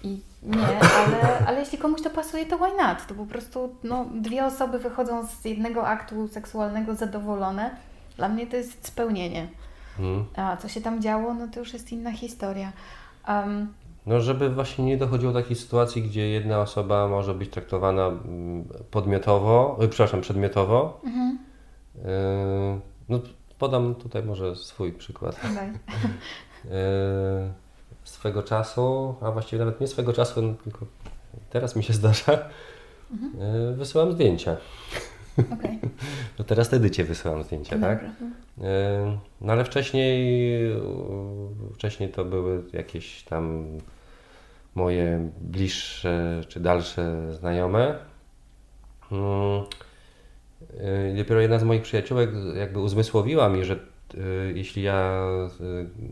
I 0.05 0.21
nie, 0.43 0.67
ale, 0.79 1.47
ale 1.47 1.61
jeśli 1.61 1.79
komuś 1.79 2.03
to 2.03 2.11
pasuje, 2.11 2.47
to 2.47 2.57
why 2.57 2.77
not? 2.77 3.07
To 3.09 3.15
po 3.15 3.27
prostu 3.27 3.75
no, 3.85 4.07
dwie 4.15 4.45
osoby 4.47 4.79
wychodzą 4.79 5.27
z 5.27 5.45
jednego 5.45 5.87
aktu 5.87 6.29
seksualnego 6.29 6.95
zadowolone. 6.95 7.71
Dla 8.17 8.29
mnie 8.29 8.47
to 8.47 8.57
jest 8.57 8.87
spełnienie. 8.87 9.47
Mhm. 9.99 10.25
A 10.37 10.57
co 10.57 10.69
się 10.69 10.81
tam 10.81 11.03
działo, 11.03 11.35
no 11.35 11.49
to 11.49 11.61
już 11.61 11.73
jest 11.73 11.93
inna 11.93 12.13
historia. 12.13 12.73
Um, 13.29 13.73
No, 14.07 14.21
żeby 14.21 14.51
właśnie 14.51 14.85
nie 14.85 14.97
dochodziło 14.97 15.33
do 15.33 15.43
takiej 15.43 15.57
sytuacji, 15.57 16.03
gdzie 16.03 16.29
jedna 16.29 16.61
osoba 16.61 17.09
może 17.09 17.35
być 17.35 17.51
traktowana 17.51 18.07
mm, 18.07 18.65
podmiotowo, 18.91 19.79
y, 19.83 19.89
przepraszam, 19.89 20.21
przedmiotowo. 20.21 21.01
mhm, 21.05 21.39
Yy, 21.95 22.81
No, 23.09 23.21
podam 23.59 23.95
tutaj 23.95 24.23
może 24.23 24.57
swój 24.57 24.93
przykład. 24.93 25.41
Yy, 26.65 26.71
Swego 28.05 28.43
czasu, 28.43 29.15
a 29.21 29.31
właściwie 29.31 29.59
nawet 29.65 29.81
nie 29.81 29.87
swego 29.87 30.13
czasu, 30.13 30.43
no, 30.43 30.55
tylko 30.65 30.87
teraz 31.51 31.77
mi 31.77 31.83
się 31.85 31.93
zdarza, 31.93 32.33
yy, 33.13 33.75
wysyłam 33.77 34.13
zdjęcia. 34.13 34.57
Okej. 35.53 35.79
No 36.39 36.45
teraz 36.45 36.73
Edycie 36.73 37.05
wysyłam 37.05 37.43
zdjęcia, 37.43 37.71
tak? 37.79 37.81
Dobra. 37.81 38.09
Yy, 38.21 38.48
No 39.41 39.53
ale 39.53 39.65
wcześniej, 39.65 40.71
wcześniej 41.75 42.09
to 42.09 42.25
były 42.25 42.63
jakieś 42.73 43.23
tam 43.23 43.65
moje 44.75 45.31
bliższe 45.41 46.41
czy 46.49 46.61
dalsze 46.61 47.35
znajome. 47.35 47.99
Mm, 49.13 49.63
yy, 51.09 51.17
Dopiero 51.17 51.41
jedna 51.41 51.59
z 51.59 51.65
moich 51.65 51.83
przyjaciółek 51.83 52.31
jakby 52.57 52.81
uzmysłowiła 52.81 53.49
mi, 53.49 53.65
że 53.65 53.79
yy, 54.15 54.53
jeśli 54.55 54.83
ja 54.83 55.27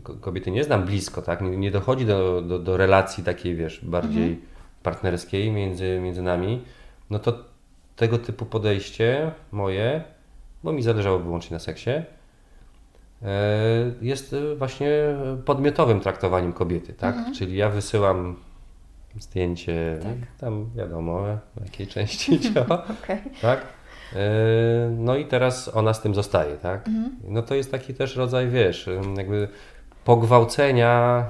ko- 0.03 0.13
kobiety 0.13 0.51
nie 0.51 0.63
znam 0.63 0.85
blisko, 0.85 1.21
tak, 1.21 1.41
nie, 1.41 1.71
dochodzi 1.71 2.05
do, 2.05 2.41
do, 2.41 2.59
do 2.59 2.77
relacji 2.77 3.23
takiej, 3.23 3.55
wiesz, 3.55 3.85
bardziej 3.85 4.41
partnerskiej 4.83 5.51
między, 5.51 5.99
między 6.03 6.21
nami, 6.21 6.63
no 7.09 7.19
to 7.19 7.43
tego 7.95 8.17
typu 8.17 8.45
podejście 8.45 9.31
moje, 9.51 10.03
bo 10.63 10.71
mi 10.73 10.83
zależało 10.83 11.19
wyłącznie 11.19 11.55
na 11.55 11.59
seksie, 11.59 11.89
e, 11.89 12.05
jest 14.01 14.33
e, 14.33 14.55
właśnie 14.55 14.91
podmiotowym 15.45 15.99
traktowaniem 15.99 16.53
kobiety, 16.53 16.93
tak? 16.93 17.15
Czyli 17.37 17.55
ja 17.57 17.69
wysyłam 17.69 18.35
zdjęcie, 19.19 19.99
Tak. 20.03 20.11
tam 20.39 20.69
wiadomo, 20.75 21.23
w 21.57 21.63
jakiej 21.65 21.87
części 21.87 22.39
ciała, 22.53 22.83
Okej. 23.03 23.17
tak? 23.41 23.61
E, 24.15 24.19
No 24.97 25.15
i 25.15 25.25
teraz 25.25 25.75
ona 25.75 25.93
z 25.93 26.01
tym 26.01 26.15
zostaje, 26.15 26.57
tak? 26.57 26.89
No 27.23 27.41
to 27.41 27.55
jest 27.55 27.71
taki 27.71 27.93
też 27.93 28.15
rodzaj, 28.15 28.49
wiesz, 28.49 28.89
jakby 29.17 29.47
pogwałcenia 30.05 31.23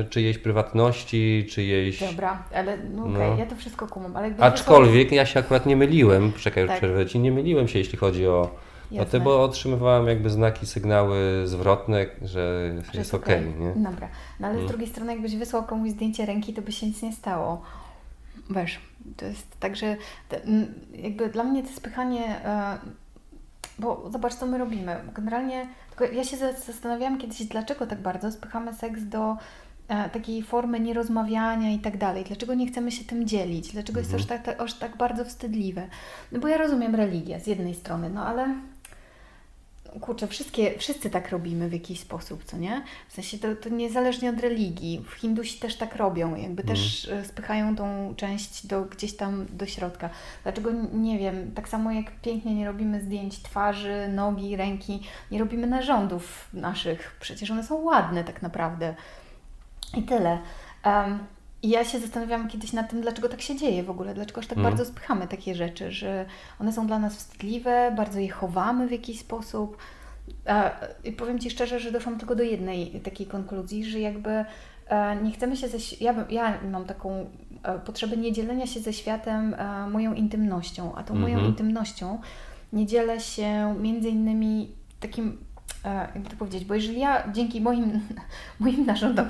e, 0.00 0.04
czyjejś 0.04 0.38
prywatności, 0.38 1.46
czyjejś... 1.50 2.00
Dobra, 2.10 2.42
ale 2.54 2.76
no 2.78 3.02
okej, 3.02 3.30
No. 3.30 3.36
ja 3.38 3.46
to 3.46 3.56
wszystko 3.56 3.86
kumam, 3.86 4.16
ale 4.16 4.34
Aczkolwiek 4.38 5.12
ja 5.12 5.26
się 5.26 5.40
akurat 5.40 5.66
nie 5.66 5.76
myliłem, 5.76 6.32
czekaj, 6.32 6.66
Tak. 6.66 6.76
przerwę 6.78 7.06
ci, 7.06 7.18
nie 7.18 7.32
myliłem 7.32 7.68
się, 7.68 7.78
jeśli 7.78 7.98
chodzi 7.98 8.26
o, 8.26 8.50
Jasne. 8.96 9.10
te, 9.18 9.24
bo 9.24 9.42
otrzymywałem 9.42 10.06
jakby 10.06 10.30
znaki, 10.30 10.66
sygnały 10.66 11.42
zwrotne, 11.46 12.06
że 12.22 12.72
że 12.92 12.98
jest 12.98 13.14
okej, 13.14 13.40
nie? 13.60 13.82
Dobra, 13.84 14.08
no 14.40 14.48
ale 14.48 14.62
z 14.64 14.66
drugiej 14.68 14.88
strony 14.88 15.12
jakbyś 15.12 15.36
wysłał 15.36 15.62
komuś 15.62 15.90
zdjęcie 15.90 16.26
ręki, 16.26 16.54
to 16.54 16.62
by 16.62 16.72
się 16.72 16.86
nic 16.86 17.02
nie 17.02 17.12
stało. 17.12 17.62
Wiesz, 18.50 18.80
to 19.16 19.26
jest 19.26 19.60
tak, 19.60 19.76
że 19.76 19.96
jakby 20.92 21.28
dla 21.28 21.44
mnie 21.44 21.62
to 21.62 21.68
spychanie, 21.68 22.44
e, 22.44 22.78
bo 23.78 24.10
zobacz 24.12 24.34
co 24.34 24.46
my 24.46 24.58
robimy. 24.58 24.96
Generalnie, 25.14 25.66
tylko 25.90 26.14
ja 26.14 26.24
się 26.24 26.36
za- 26.36 26.52
zastanawiałam 26.52 27.18
kiedyś, 27.18 27.44
dlaczego 27.44 27.86
tak 27.86 28.00
bardzo 28.02 28.32
spychamy 28.32 28.74
seks 28.74 29.02
do 29.02 29.36
e, 29.88 30.08
takiej 30.10 30.42
formy 30.42 30.80
nierozmawiania 30.80 31.70
i 31.70 31.78
tak 31.78 31.98
dalej. 31.98 32.24
Dlaczego 32.24 32.54
nie 32.54 32.66
chcemy 32.66 32.92
się 32.92 33.04
tym 33.04 33.26
dzielić? 33.26 33.72
Dlaczego 33.72 33.98
jest 33.98 34.10
to 34.10 34.16
aż 34.16 34.26
tak, 34.26 34.42
tak, 34.42 34.60
aż 34.60 34.74
tak 34.74 34.96
bardzo 34.96 35.24
wstydliwe? 35.24 35.86
No 36.32 36.40
bo 36.40 36.48
ja 36.48 36.58
rozumiem 36.58 36.94
religię 36.94 37.40
z 37.40 37.46
jednej 37.46 37.74
strony, 37.74 38.10
no 38.10 38.26
ale 38.26 38.54
kurczę, 40.00 40.26
wszystkie, 40.26 40.78
wszyscy 40.78 41.10
tak 41.10 41.30
robimy 41.30 41.68
w 41.68 41.72
jakiś 41.72 42.00
sposób, 42.00 42.44
co 42.44 42.56
nie? 42.56 42.82
W 43.08 43.12
sensie 43.12 43.38
to, 43.38 43.56
to 43.56 43.68
niezależnie 43.68 44.30
od 44.30 44.40
religii. 44.40 45.04
Hindusi 45.16 45.58
też 45.58 45.76
tak 45.76 45.96
robią, 45.96 46.36
jakby 46.36 46.62
też 46.64 47.08
e, 47.08 47.24
spychają 47.24 47.76
tą 47.76 48.14
część 48.16 48.66
do, 48.66 48.82
gdzieś 48.82 49.16
tam 49.16 49.46
do 49.52 49.66
środka. 49.66 50.10
Dlaczego, 50.42 50.70
nie 50.92 51.18
wiem, 51.18 51.52
tak 51.54 51.68
samo 51.68 51.92
jak 51.92 52.20
pięknie 52.20 52.54
nie 52.54 52.66
robimy 52.66 53.00
zdjęć 53.00 53.38
twarzy, 53.42 54.08
nogi, 54.08 54.56
ręki, 54.56 55.02
nie 55.30 55.38
robimy 55.38 55.66
narządów 55.66 56.48
naszych. 56.52 57.16
Przecież 57.20 57.50
one 57.50 57.64
są 57.64 57.82
ładne 57.82 58.24
tak 58.24 58.42
naprawdę. 58.42 58.94
I 59.96 60.02
tyle. 60.02 60.38
Em, 60.82 61.18
I 61.64 61.68
ja 61.68 61.84
się 61.84 61.98
zastanawiałam 61.98 62.48
kiedyś 62.48 62.72
nad 62.72 62.90
tym, 62.90 63.00
dlaczego 63.00 63.28
tak 63.28 63.40
się 63.40 63.56
dzieje 63.56 63.82
w 63.82 63.90
ogóle, 63.90 64.14
dlaczego 64.14 64.40
aż 64.40 64.46
tak 64.46 64.58
Mhm. 64.58 64.76
bardzo 64.76 64.90
spychamy 64.92 65.26
takie 65.28 65.54
rzeczy, 65.54 65.90
że 65.92 66.26
one 66.60 66.72
są 66.72 66.86
dla 66.86 66.98
nas 66.98 67.16
wstydliwe, 67.16 67.92
bardzo 67.96 68.18
je 68.18 68.30
chowamy 68.30 68.88
w 68.88 68.92
jakiś 68.92 69.20
sposób. 69.20 69.76
A, 70.46 70.70
I 71.04 71.12
powiem 71.12 71.38
Ci 71.38 71.50
szczerze, 71.50 71.80
że 71.80 71.92
doszłam 71.92 72.18
tylko 72.18 72.34
do 72.36 72.42
jednej 72.42 73.00
takiej 73.00 73.26
konkluzji, 73.26 73.84
że 73.84 74.00
jakby 74.00 74.44
e, 74.88 75.16
nie 75.22 75.30
chcemy 75.32 75.56
się 75.56 75.68
ze 75.68 75.78
ja, 76.04 76.14
ja 76.30 76.58
mam 76.70 76.84
taką 76.84 77.30
e, 77.62 77.78
potrzebę 77.78 78.16
nie 78.16 78.32
dzielenia 78.32 78.66
się 78.66 78.80
ze 78.80 78.92
światem 78.92 79.54
e, 79.54 79.88
moją 79.90 80.14
intymnością, 80.14 80.94
a 80.94 81.02
tą 81.02 81.14
moją 81.14 81.34
Mhm. 81.34 81.50
intymnością 81.52 82.18
nie 82.72 82.86
dzielę 82.86 83.20
się 83.20 83.74
między 83.80 84.08
innymi 84.08 84.72
takim 85.00 85.38
e, 85.84 86.08
jakby 86.14 86.30
to 86.30 86.36
powiedzieć, 86.36 86.64
bo 86.64 86.74
jeżeli 86.74 87.00
ja 87.00 87.32
dzięki 87.32 87.60
moim, 87.60 88.00
moim 88.60 88.86
narządom 88.86 89.26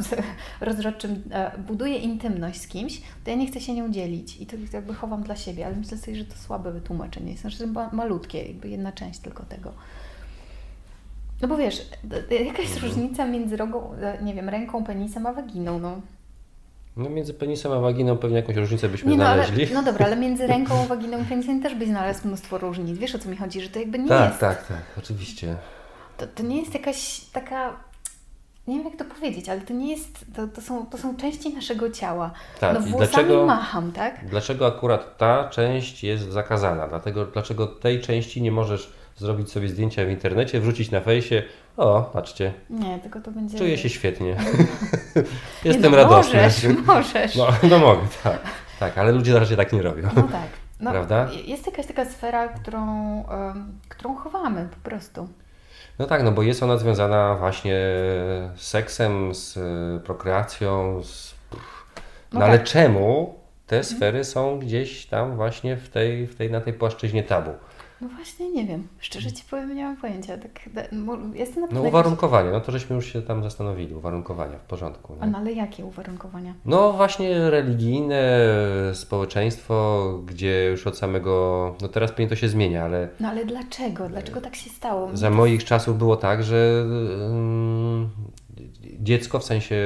rozrodczym 0.60 1.22
e, 1.30 1.58
buduję 1.58 1.96
intymność 1.98 2.60
z 2.60 2.66
kimś, 2.68 3.00
to 3.24 3.30
ja 3.30 3.36
nie 3.36 3.46
chcę 3.46 3.60
się 3.60 3.74
nią 3.74 3.90
dzielić 3.92 4.40
i 4.40 4.46
to 4.46 4.56
jakby 4.72 4.94
chowam 4.94 5.22
dla 5.22 5.36
siebie, 5.36 5.66
ale 5.66 5.76
myślę 5.76 5.98
sobie, 5.98 6.16
że 6.16 6.24
to 6.24 6.34
słabe 6.36 6.72
wytłumaczenie 6.72 7.30
jest, 7.30 7.40
znaczy 7.40 7.66
ma, 7.66 7.90
malutkie, 7.92 8.42
jakby 8.46 8.68
jedna 8.68 8.92
część 8.92 9.18
tylko 9.20 9.42
tego. 9.42 9.72
No 11.42 11.48
bo 11.48 11.56
wiesz, 11.56 11.88
jaka 12.30 12.62
jest 12.62 12.74
Mhm. 12.74 12.92
różnica 12.92 13.26
między 13.26 13.56
rogą, 13.56 13.92
e, 13.94 14.22
nie 14.22 14.34
wiem, 14.34 14.48
ręką, 14.48 14.84
penisem 14.84 15.26
a 15.26 15.32
waginą, 15.32 15.78
no. 15.78 16.00
No 16.96 17.10
między 17.10 17.34
penisem 17.34 17.72
a 17.72 17.80
waginą 17.80 18.16
pewnie 18.16 18.36
jakąś 18.36 18.56
różnicę 18.56 18.88
byśmy 18.88 19.10
Nie, 19.10 19.16
no, 19.16 19.28
ale, 19.28 19.46
znaleźli. 19.46 19.74
no 19.74 19.82
dobra, 19.82 20.06
ale 20.06 20.16
między 20.16 20.46
ręką, 20.56 20.86
waginą 20.86 21.22
i 21.22 21.24
penisem 21.24 21.62
też 21.62 21.74
byś 21.74 21.88
znalazł 21.88 22.28
mnóstwo 22.28 22.58
różnic. 22.58 22.98
Wiesz 22.98 23.14
o 23.14 23.18
co 23.18 23.28
mi 23.28 23.36
chodzi, 23.36 23.60
że 23.60 23.68
to 23.68 23.78
jakby 23.78 23.98
nie 23.98 24.08
tak, 24.08 24.28
jest 24.28 24.40
tak, 24.40 24.66
tak, 24.66 24.82
oczywiście. 24.98 25.56
To, 26.16 26.26
to 26.26 26.42
nie 26.42 26.60
jest 26.60 26.74
jakaś 26.74 27.20
taka. 27.32 27.76
Nie 28.66 28.76
wiem 28.76 28.84
jak 28.84 28.96
to 28.96 29.04
powiedzieć, 29.04 29.48
ale 29.48 29.60
to 29.60 29.72
nie 29.72 29.90
jest. 29.90 30.24
To, 30.36 30.46
to, 30.46 30.60
są, 30.60 30.86
to 30.86 30.98
są 30.98 31.16
części 31.16 31.54
naszego 31.54 31.90
ciała. 31.90 32.30
Tak, 32.60 32.74
no 32.74 32.80
włosami 32.80 32.98
dlaczego- 32.98 33.46
macham, 33.46 33.92
tak? 33.92 34.26
Dlaczego 34.28 34.66
akurat 34.66 35.18
ta 35.18 35.48
część 35.48 36.04
jest 36.04 36.24
zakazana? 36.32 36.88
Dlatego, 36.88 37.26
dlaczego 37.26 37.66
tej 37.66 38.00
części 38.00 38.42
nie 38.42 38.52
możesz 38.52 38.92
zrobić 39.16 39.50
sobie 39.52 39.68
zdjęcia 39.68 40.04
w 40.04 40.08
internecie, 40.08 40.60
wrzucić 40.60 40.90
na 40.90 41.00
fejsie? 41.00 41.42
O, 41.76 42.02
patrzcie, 42.02 42.54
Nie, 42.70 42.98
tylko 42.98 43.20
to 43.20 43.30
będzie. 43.30 43.58
czuję 43.58 43.78
się 43.78 43.88
świetnie. 43.88 44.26
Nie, 44.26 45.22
Jestem 45.72 45.90
no, 45.92 45.96
radosny. 45.96 46.38
Możesz, 46.38 46.64
możesz. 46.86 47.36
No, 47.36 47.46
no 47.70 47.78
mogę, 47.78 48.02
tak. 48.24 48.38
Tak, 48.80 48.98
ale 48.98 49.12
ludzie 49.12 49.38
raczej 49.38 49.56
tak 49.56 49.72
nie 49.72 49.82
robią. 49.82 50.08
No 50.16 50.22
tak. 50.22 50.48
No, 50.80 50.90
Prawda? 50.90 51.28
Jest 51.44 51.66
jakaś 51.66 51.86
taka 51.86 52.04
sfera, 52.04 52.48
którą, 52.48 53.24
którą 53.88 54.14
chowamy 54.16 54.68
po 54.70 54.90
prostu. 54.90 55.28
No 55.98 56.06
tak, 56.06 56.22
no 56.22 56.32
bo 56.32 56.42
jest 56.42 56.62
ona 56.62 56.76
związana 56.76 57.34
właśnie 57.34 57.72
z 58.56 58.60
seksem, 58.60 59.34
z 59.34 59.56
y, 59.56 60.00
prokreacją, 60.04 61.02
z... 61.02 61.34
No, 62.32 62.40
No 62.40 62.44
ale 62.46 62.58
tak. 62.58 62.66
Mhm. 62.66 62.66
czemu 62.66 63.34
te 63.66 63.84
sfery 63.84 64.24
są 64.24 64.58
gdzieś 64.58 65.06
tam 65.06 65.36
właśnie 65.36 65.76
w 65.76 65.88
tej, 65.88 66.26
w 66.26 66.34
tej, 66.36 66.50
na 66.50 66.60
tej 66.60 66.72
płaszczyźnie 66.72 67.22
tabu? 67.22 67.50
No 68.00 68.08
właśnie 68.08 68.50
nie 68.50 68.64
wiem. 68.64 68.88
Szczerze 68.98 69.32
ci 69.32 69.44
powiem, 69.50 69.76
nie 69.76 69.84
mam 69.84 69.96
pojęcia. 69.96 70.38
Tak, 70.38 70.70
jestem 71.34 71.62
na 71.62 71.68
No 71.72 71.82
uwarunkowania, 71.82 72.50
no 72.50 72.60
to 72.60 72.72
żeśmy 72.72 72.96
już 72.96 73.12
się 73.12 73.22
tam 73.22 73.42
zastanowili, 73.42 73.94
uwarunkowania 73.94 74.58
w 74.58 74.62
porządku. 74.64 75.16
Nie? 75.20 75.26
no 75.26 75.38
ale 75.38 75.52
jakie 75.52 75.84
uwarunkowania? 75.84 76.54
No 76.64 76.92
właśnie 76.92 77.50
religijne 77.50 78.22
społeczeństwo, 78.92 80.04
gdzie 80.26 80.66
już 80.70 80.86
od 80.86 80.98
samego, 80.98 81.74
no 81.82 81.88
teraz 81.88 82.10
pewnie 82.10 82.28
to 82.28 82.36
się 82.36 82.48
zmienia, 82.48 82.84
ale 82.84 83.08
No 83.20 83.28
ale 83.28 83.44
dlaczego? 83.44 84.08
Dlaczego 84.08 84.40
tak 84.40 84.56
się 84.56 84.70
stało? 84.70 85.10
za 85.16 85.30
moich 85.30 85.64
czasów 85.64 85.98
było 85.98 86.16
tak, 86.16 86.44
że 86.44 86.84
mm, 87.30 88.10
dziecko, 89.00 89.38
w 89.38 89.44
sensie 89.44 89.76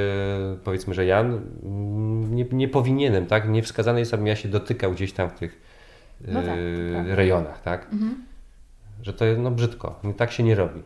powiedzmy, 0.64 0.94
że 0.94 1.04
ja 1.04 1.20
mm, 1.20 2.34
nie, 2.34 2.46
nie 2.52 2.68
powinienem, 2.68 3.26
tak, 3.26 3.48
nie 3.48 3.62
wskazane 3.62 3.98
jest, 4.00 4.14
abym 4.14 4.26
ja 4.26 4.36
się 4.36 4.48
dotykał 4.48 4.92
gdzieś 4.92 5.12
tam 5.12 5.30
w 5.30 5.34
tych 5.34 5.67
No 6.20 6.42
tak, 6.42 6.58
prawda. 6.92 7.14
rejonach, 7.14 7.62
tak, 7.62 7.86
Mhm. 7.92 8.24
że 9.02 9.12
to 9.12 9.24
jest 9.24 9.40
no 9.40 9.50
brzydko, 9.50 10.00
tak 10.16 10.32
się 10.32 10.42
nie 10.42 10.54
robi, 10.54 10.82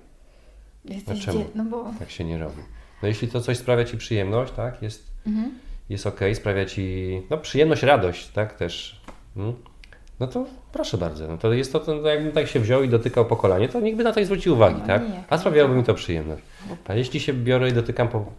Jesteś 0.85 1.23
A 1.23 1.25
czemu? 1.25 1.39
dzie- 1.39 1.45
No 1.55 1.65
bo... 1.65 1.91
tak 1.99 2.11
się 2.11 2.25
nie 2.25 2.39
robi. 2.39 2.63
No 3.03 3.09
jeśli 3.09 3.29
to 3.29 3.41
coś 3.41 3.59
sprawia 3.59 3.85
Ci 3.85 3.97
przyjemność, 3.97 4.53
tak, 4.53 4.83
jest 4.83 5.07
Mhm. 5.27 5.53
jest 5.89 6.07
ok, 6.07 6.21
sprawia 6.35 6.65
ci 6.65 7.09
no, 7.31 7.39
przyjemność, 7.39 7.83
radość, 7.83 8.29
tak 8.29 8.55
też. 8.55 9.01
Mm. 9.37 9.53
No 10.21 10.27
to 10.27 10.47
proszę 10.73 10.99
bardzo. 10.99 11.29
No 11.29 11.39
to 11.39 11.53
jest 11.53 11.73
to, 11.73 11.81
to 11.81 12.07
jakbym 12.09 12.33
tak 12.33 12.47
się 12.49 12.61
wziął 12.61 12.83
i 12.83 12.89
dotykał 12.89 13.25
po 13.27 13.37
kolanie, 13.37 13.69
to 13.69 13.81
nikt 13.81 13.97
by 13.99 14.05
na 14.05 14.13
to 14.13 14.21
nie 14.21 14.27
zwrócił 14.27 14.55
uwagi, 14.55 14.77
No 14.81 14.87
tak? 14.87 15.03
nie, 15.09 15.25
A 15.31 15.39
sprawiałoby 15.39 15.75
mi 15.77 15.85
to 15.85 15.95
przyjemność. 15.95 16.43
A 16.89 16.95
jeśli 16.95 17.21
się 17.21 17.33
biorę 17.33 17.69
i 17.69 17.73
dotykam 17.73 18.09
po 18.09 18.33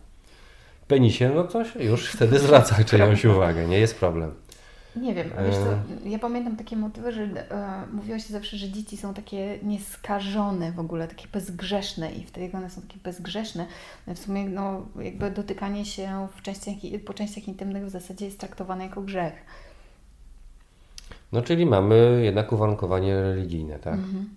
penisie, 0.88 1.32
no 1.36 1.43
to 1.43 1.65
się 1.65 1.84
już 1.84 2.08
wtedy 2.08 2.39
zwraca 2.39 2.84
czyjąś 2.84 3.25
uwagę, 3.25 3.67
nie 3.67 3.79
jest 3.79 3.99
problem. 3.99 4.32
Nie 4.95 5.13
wiem, 5.13 5.29
wiesz 5.45 5.56
co, 5.56 6.10
ja 6.10 6.19
pamiętam 6.19 6.56
takie 6.56 6.75
motywy, 6.75 7.12
że 7.12 7.21
e, 7.23 7.84
mówiło 7.93 8.19
się 8.19 8.34
zawsze, 8.34 8.58
że 8.58 8.69
dzieci 8.69 8.97
są 8.97 9.13
takie 9.13 9.60
nieskażone 9.63 10.71
w 10.71 10.79
ogóle, 10.79 11.08
takie 11.08 11.27
bezgrzeszne 11.27 12.12
i 12.12 12.23
wtedy 12.23 12.45
jak 12.45 12.56
one 12.56 12.69
są 12.69 12.82
takie 12.82 12.97
bezgrzeszne, 13.03 13.65
w 14.08 14.19
sumie 14.19 14.49
no, 14.49 14.86
jakby 14.99 15.32
dotykanie 15.32 15.86
się 15.86 16.27
w 16.36 16.41
częściach, 16.41 16.75
po 17.06 17.13
częściach 17.13 17.47
intymnych 17.47 17.86
w 17.86 17.89
zasadzie 17.89 18.25
jest 18.25 18.39
traktowane 18.39 18.84
jako 18.84 19.01
grzech. 19.01 19.34
No 21.32 21.41
czyli 21.41 21.65
mamy 21.65 22.21
jednak 22.23 22.51
uwarunkowanie 22.51 23.15
religijne, 23.15 23.79
tak? 23.79 23.93
Mhm. 23.93 24.29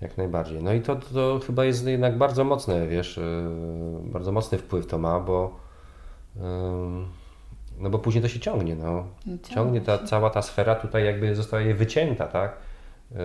Jak 0.00 0.16
najbardziej. 0.16 0.62
No 0.62 0.72
i 0.72 0.80
to, 0.80 0.96
to 0.96 1.40
chyba 1.46 1.64
jest 1.64 1.86
jednak 1.86 2.18
bardzo 2.18 2.44
mocne, 2.44 2.88
wiesz, 2.88 3.16
yy, 3.16 4.10
bardzo 4.10 4.32
mocny 4.32 4.58
wpływ 4.58 4.86
to 4.86 4.98
ma, 4.98 5.20
bo 5.20 5.60
no 7.78 7.90
bo 7.90 7.98
później 7.98 8.22
to 8.22 8.28
się 8.28 8.40
ciągnie, 8.40 8.76
no. 8.76 9.06
no 9.26 9.36
ciągnie 9.54 9.80
ta 9.80 9.98
cała 9.98 10.30
ta 10.30 10.42
sfera 10.42 10.74
tutaj 10.74 11.04
jakby 11.04 11.34
zostaje 11.34 11.74
wycięta, 11.74 12.26
tak? 12.26 12.56
Yy, 13.10 13.18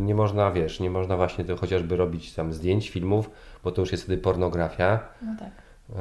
nie 0.00 0.14
można, 0.14 0.50
wiesz, 0.50 0.80
nie 0.80 0.90
można 0.90 1.16
właśnie 1.16 1.44
to 1.44 1.56
chociażby 1.56 1.96
robić 1.96 2.34
tam 2.34 2.52
zdjęć, 2.52 2.90
filmów, 2.90 3.30
bo 3.64 3.72
to 3.72 3.82
już 3.82 3.92
jest 3.92 4.04
wtedy 4.04 4.22
pornografia. 4.22 5.00
No 5.22 5.36
tak. 5.38 5.50
Yy, 5.88 5.96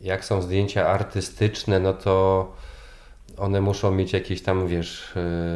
jak 0.00 0.24
są 0.24 0.42
zdjęcia 0.42 0.88
artystyczne, 0.88 1.80
no 1.80 1.92
to 1.92 2.52
one 3.36 3.60
muszą 3.60 3.90
mieć 3.90 4.12
jakieś 4.12 4.42
tam, 4.42 4.66
wiesz, 4.66 5.12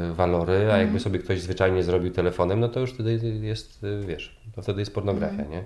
yy, 0.08 0.14
walory, 0.14 0.56
a 0.56 0.60
mhm. 0.60 0.80
jakby 0.80 1.00
sobie 1.00 1.18
ktoś 1.18 1.40
zwyczajnie 1.40 1.82
zrobił 1.82 2.12
telefonem, 2.12 2.60
no 2.60 2.68
to 2.68 2.80
już 2.80 2.92
wtedy 2.92 3.20
jest, 3.42 3.82
yy, 3.82 4.06
wiesz, 4.06 4.40
to 4.54 4.62
wtedy 4.62 4.80
jest 4.80 4.94
pornografia, 4.94 5.42
mhm. 5.42 5.50
nie? 5.50 5.64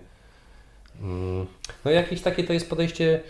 Mm, 1.03 1.47
no 1.85 1.91
jakieś 1.91 2.23
takie 2.23 2.45
to 2.45 2.53
jest 2.53 2.71
podejście 2.71 3.21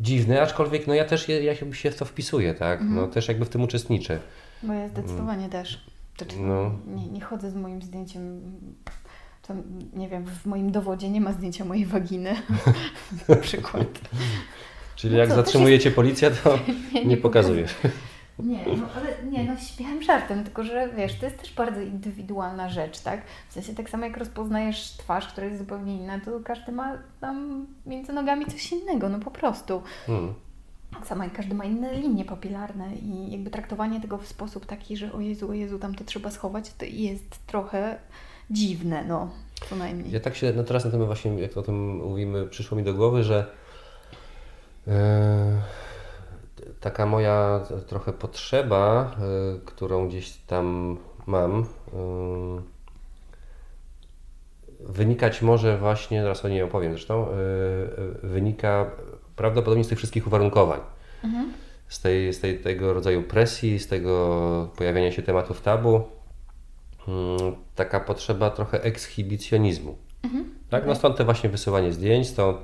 dziwne, 0.00 0.42
aczkolwiek 0.42 0.86
no 0.86 0.94
ja 0.94 1.04
też 1.04 1.28
je, 1.28 1.44
ja 1.44 1.54
się 1.54 1.90
w 1.90 1.96
to 1.96 2.04
wpisuję, 2.04 2.54
tak? 2.54 2.80
No 2.80 2.86
mhm. 2.86 3.10
też 3.10 3.28
jakby 3.28 3.44
w 3.44 3.48
tym 3.48 3.62
uczestniczę. 3.62 4.18
Bo 4.62 4.72
ja 4.72 4.88
zdecydowanie 4.88 5.48
też. 5.48 5.84
Znaczy, 6.18 6.36
no. 6.38 6.70
nie, 6.86 7.06
nie 7.08 7.20
chodzę 7.20 7.50
z 7.50 7.54
moim 7.54 7.82
zdjęciem 7.82 8.40
to, 9.48 9.54
nie 9.92 10.08
wiem, 10.08 10.24
w 10.26 10.46
moim 10.46 10.72
dowodzie 10.72 11.10
nie 11.10 11.20
ma 11.20 11.32
zdjęcia 11.32 11.64
mojej 11.64 11.86
waginy 11.86 12.34
na 13.28 13.36
przykład. 13.36 14.00
Czyli 14.96 15.14
no 15.14 15.20
jak 15.20 15.28
co, 15.28 15.34
zatrzymujecie 15.34 15.84
jest... 15.84 15.96
policję, 15.96 16.30
to 16.30 16.58
nie, 16.92 17.00
nie, 17.00 17.06
nie 17.06 17.16
pokazujesz. 17.16 17.74
Nie, 18.38 18.64
no 18.66 18.86
ale 18.96 19.30
nie, 19.30 19.44
no 19.44 19.56
śmiałem 19.56 20.02
żartem, 20.02 20.44
tylko 20.44 20.64
że 20.64 20.88
wiesz, 20.96 21.18
to 21.18 21.26
jest 21.26 21.38
też 21.38 21.54
bardzo 21.54 21.80
indywidualna 21.80 22.68
rzecz, 22.68 23.00
tak? 23.00 23.22
W 23.48 23.52
sensie 23.52 23.74
tak 23.74 23.90
samo 23.90 24.04
jak 24.04 24.16
rozpoznajesz 24.16 24.90
twarz, 24.90 25.28
która 25.28 25.46
jest 25.46 25.58
zupełnie 25.58 25.96
inna, 25.96 26.20
to 26.20 26.30
każdy 26.44 26.72
ma 26.72 26.98
tam 27.20 27.66
między 27.86 28.12
nogami 28.12 28.46
coś 28.46 28.72
innego, 28.72 29.08
no 29.08 29.18
po 29.18 29.30
prostu. 29.30 29.82
Hmm. 30.06 30.34
Tak 30.92 31.06
samo 31.06 31.24
jak 31.24 31.32
każdy 31.32 31.54
ma 31.54 31.64
inne 31.64 31.94
linie 31.94 32.24
papilarne 32.24 32.96
i 32.96 33.32
jakby 33.32 33.50
traktowanie 33.50 34.00
tego 34.00 34.18
w 34.18 34.26
sposób 34.26 34.66
taki, 34.66 34.96
że 34.96 35.12
o 35.12 35.20
Jezu, 35.20 35.50
o 35.50 35.52
Jezu, 35.52 35.78
tam 35.78 35.94
to 35.94 36.04
trzeba 36.04 36.30
schować, 36.30 36.72
to 36.78 36.84
jest 36.84 37.46
trochę 37.46 37.98
dziwne, 38.50 39.04
no, 39.04 39.30
co 39.68 39.76
najmniej. 39.76 40.12
Ja 40.12 40.20
tak 40.20 40.36
się, 40.36 40.52
no 40.56 40.64
teraz 40.64 40.84
na 40.84 40.90
tym 40.90 41.06
właśnie, 41.06 41.40
jak 41.40 41.56
o 41.56 41.62
tym 41.62 41.96
mówimy, 41.96 42.46
przyszło 42.46 42.76
mi 42.76 42.84
do 42.84 42.94
głowy, 42.94 43.24
że 43.24 43.46
yy 44.86 44.94
taka 46.84 47.06
moja 47.06 47.60
trochę 47.86 48.12
potrzeba, 48.12 49.10
y, 49.56 49.60
którą 49.64 50.08
gdzieś 50.08 50.36
tam 50.36 50.96
mam, 51.26 51.60
y, 51.60 51.64
wynikać 54.80 55.42
może 55.42 55.78
właśnie, 55.78 56.22
zaraz 56.22 56.44
o 56.44 56.48
niej 56.48 56.62
opowiem 56.62 56.92
zresztą, 56.92 57.26
y, 57.28 58.26
wynika 58.26 58.90
prawdopodobnie 59.36 59.84
z 59.84 59.88
tych 59.88 59.98
wszystkich 59.98 60.26
uwarunkowań. 60.26 60.80
Mhm. 61.24 61.52
Z, 61.88 62.00
tej, 62.00 62.32
z 62.32 62.40
tej, 62.40 62.58
tego 62.58 62.94
rodzaju 62.94 63.22
presji, 63.22 63.78
z 63.78 63.88
tego 63.88 64.68
pojawiania 64.76 65.12
się 65.12 65.22
tematów 65.22 65.60
tabu, 65.60 66.04
taka 67.74 68.00
potrzeba 68.00 68.50
trochę 68.50 68.82
ekshibicjonizmu. 68.82 69.96
Mhm. 70.22 70.54
Tak? 70.70 70.86
No 70.86 70.94
stąd 70.94 71.16
te 71.16 71.24
właśnie 71.24 71.50
wysyłanie 71.50 71.92
zdjęć, 71.92 72.28
stąd 72.28 72.58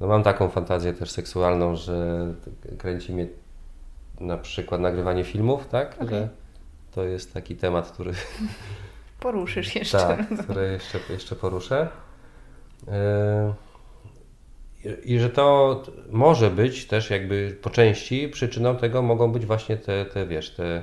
no 0.00 0.06
mam 0.06 0.22
taką 0.22 0.48
fantazję 0.48 0.92
też 0.92 1.10
seksualną, 1.10 1.76
że 1.76 2.26
kręci 2.78 3.12
mnie 3.12 3.26
na 4.20 4.38
przykład 4.38 4.80
nagrywanie 4.80 5.24
filmów, 5.24 5.66
tak? 5.66 5.94
Okay. 5.94 6.08
Że 6.08 6.28
to 6.92 7.04
jest 7.04 7.34
taki 7.34 7.56
temat, 7.56 7.90
który. 7.90 8.12
Poruszysz 9.20 9.74
jeszcze. 9.74 9.98
Tak, 9.98 10.38
który 10.44 10.72
jeszcze, 10.72 10.98
jeszcze 11.10 11.36
poruszę. 11.36 11.88
Yy, 12.86 12.92
I 15.04 15.18
że 15.18 15.30
to 15.30 15.82
może 16.10 16.50
być 16.50 16.86
też 16.86 17.10
jakby 17.10 17.56
po 17.62 17.70
części 17.70 18.28
przyczyną 18.28 18.76
tego 18.76 19.02
mogą 19.02 19.32
być 19.32 19.46
właśnie 19.46 19.76
te, 19.76 20.04
te 20.04 20.26
wiesz, 20.26 20.50
te 20.50 20.82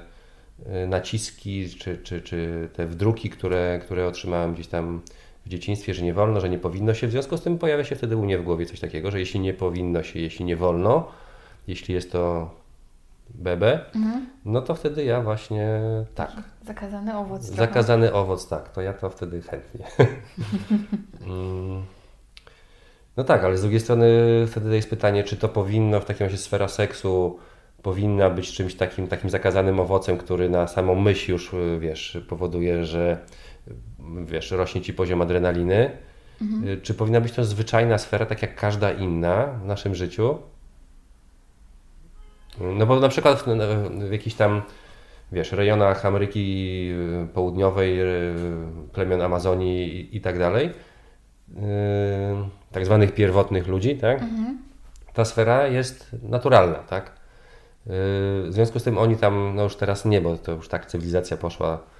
yy, 0.65 0.88
naciski 0.88 1.69
czy, 1.69 1.97
czy, 1.97 2.21
czy 2.21 2.69
te 2.73 2.86
wdruki, 2.86 3.30
które, 3.30 3.80
które 3.84 4.08
otrzymałem 4.08 4.54
gdzieś 4.54 4.67
tam 4.67 5.02
w 5.45 5.49
dzieciństwie, 5.49 5.93
że 5.93 6.03
nie 6.03 6.13
wolno, 6.13 6.39
że 6.39 6.49
nie 6.49 6.60
powinno 6.60 6.93
się. 6.93 7.08
W 7.08 7.12
związku 7.12 7.38
z 7.38 7.41
tym 7.41 7.58
pojawia 7.58 7.84
się 7.84 7.95
wtedy 7.95 8.17
u 8.17 8.23
mnie 8.25 8.38
w 8.38 8.43
głowie 8.43 8.65
coś 8.65 8.79
takiego, 8.79 9.12
że 9.12 9.19
jeśli 9.19 9.39
nie 9.39 9.53
powinno 9.53 10.03
się, 10.03 10.19
jeśli 10.19 10.45
nie 10.45 10.56
wolno, 10.56 11.08
jeśli 11.67 11.93
jest 11.93 12.12
to 12.12 12.49
bebe, 13.29 13.86
mhm. 13.95 14.25
no 14.45 14.62
to 14.62 14.75
wtedy 14.75 15.03
ja 15.03 15.21
właśnie 15.21 15.79
tak. 16.15 16.32
Zakazany 16.65 17.17
owoc. 17.17 17.41
Zakazany 17.41 18.08
trochę. 18.08 18.21
owoc, 18.21 18.47
tak, 18.47 18.69
to 18.69 18.82
ja 18.82 18.93
to 18.93 19.10
wtedy 19.10 19.41
chętnie. 19.41 19.86
Mm. 21.27 21.84
no 23.17 23.23
tak, 23.23 23.43
ale 23.43 23.58
z 23.58 23.62
drugiej 23.62 23.79
strony 23.79 24.08
wtedy 24.47 24.75
jest 24.75 24.89
pytanie, 24.89 25.23
czy 25.23 25.38
to 25.38 25.49
powinno 25.49 25.99
w 25.99 26.06
takim 26.06 26.25
razie 26.25 26.38
sfera 26.38 26.67
seksu 26.67 27.39
powinna 27.84 28.29
być 28.29 28.53
czymś 28.53 28.75
takim, 28.75 29.08
takim 29.08 29.29
zakazanym 29.29 29.79
owocem, 29.79 30.17
który 30.17 30.49
na 30.49 30.67
samą 30.67 30.95
myśl 30.95 31.32
już, 31.32 31.51
wiesz, 31.79 32.17
powoduje, 32.29 32.86
że 32.86 33.17
wiesz, 34.26 34.52
rośnie 34.52 34.82
ci 34.82 34.93
poziom 34.93 35.21
adrenaliny. 35.21 35.91
Mhm. 36.41 36.82
Czy 36.82 36.93
powinna 36.93 37.21
być 37.21 37.32
to 37.32 37.45
zwyczajna 37.45 37.97
sfera, 37.97 38.26
tak 38.26 38.41
jak 38.41 38.56
każda 38.56 38.91
inna 38.91 39.45
w 39.45 39.65
naszym 39.65 39.95
życiu? 39.95 40.38
No 42.60 42.86
bo 42.86 42.99
na 42.99 43.10
przykład 43.10 43.39
w, 43.39 43.45
w 44.08 44.12
jakichś 44.12 44.36
tam, 44.36 44.62
wiesz, 45.32 45.52
rejonach 45.52 46.06
Ameryki 46.06 46.89
Południowej, 47.34 47.99
plemion 48.93 49.21
Amazonii 49.21 49.95
i, 49.95 50.17
i 50.17 50.21
tak 50.21 50.39
dalej, 50.39 50.69
yy, 51.56 51.62
tak 52.71 52.86
zwanych 52.86 53.13
pierwotnych 53.13 53.67
ludzi, 53.67 53.97
tak? 53.97 54.21
Mhm. 54.21 54.58
Ta 55.13 55.26
sfera 55.26 55.67
jest 55.67 56.15
naturalna, 56.23 56.76
tak? 56.80 57.06
Yy, 57.86 57.91
w 57.93 58.49
związku 58.49 58.80
z 58.80 58.84
tym 58.84 58.97
oni 58.97 59.15
tam, 59.15 59.56
no 59.56 59.63
już 59.63 59.76
teraz 59.76 60.06
nie, 60.06 60.21
bo 60.21 60.38
to 60.38 60.52
już 60.52 60.67
tak 60.67 60.86
cywilizacja 60.86 61.38
poszła 61.38 61.92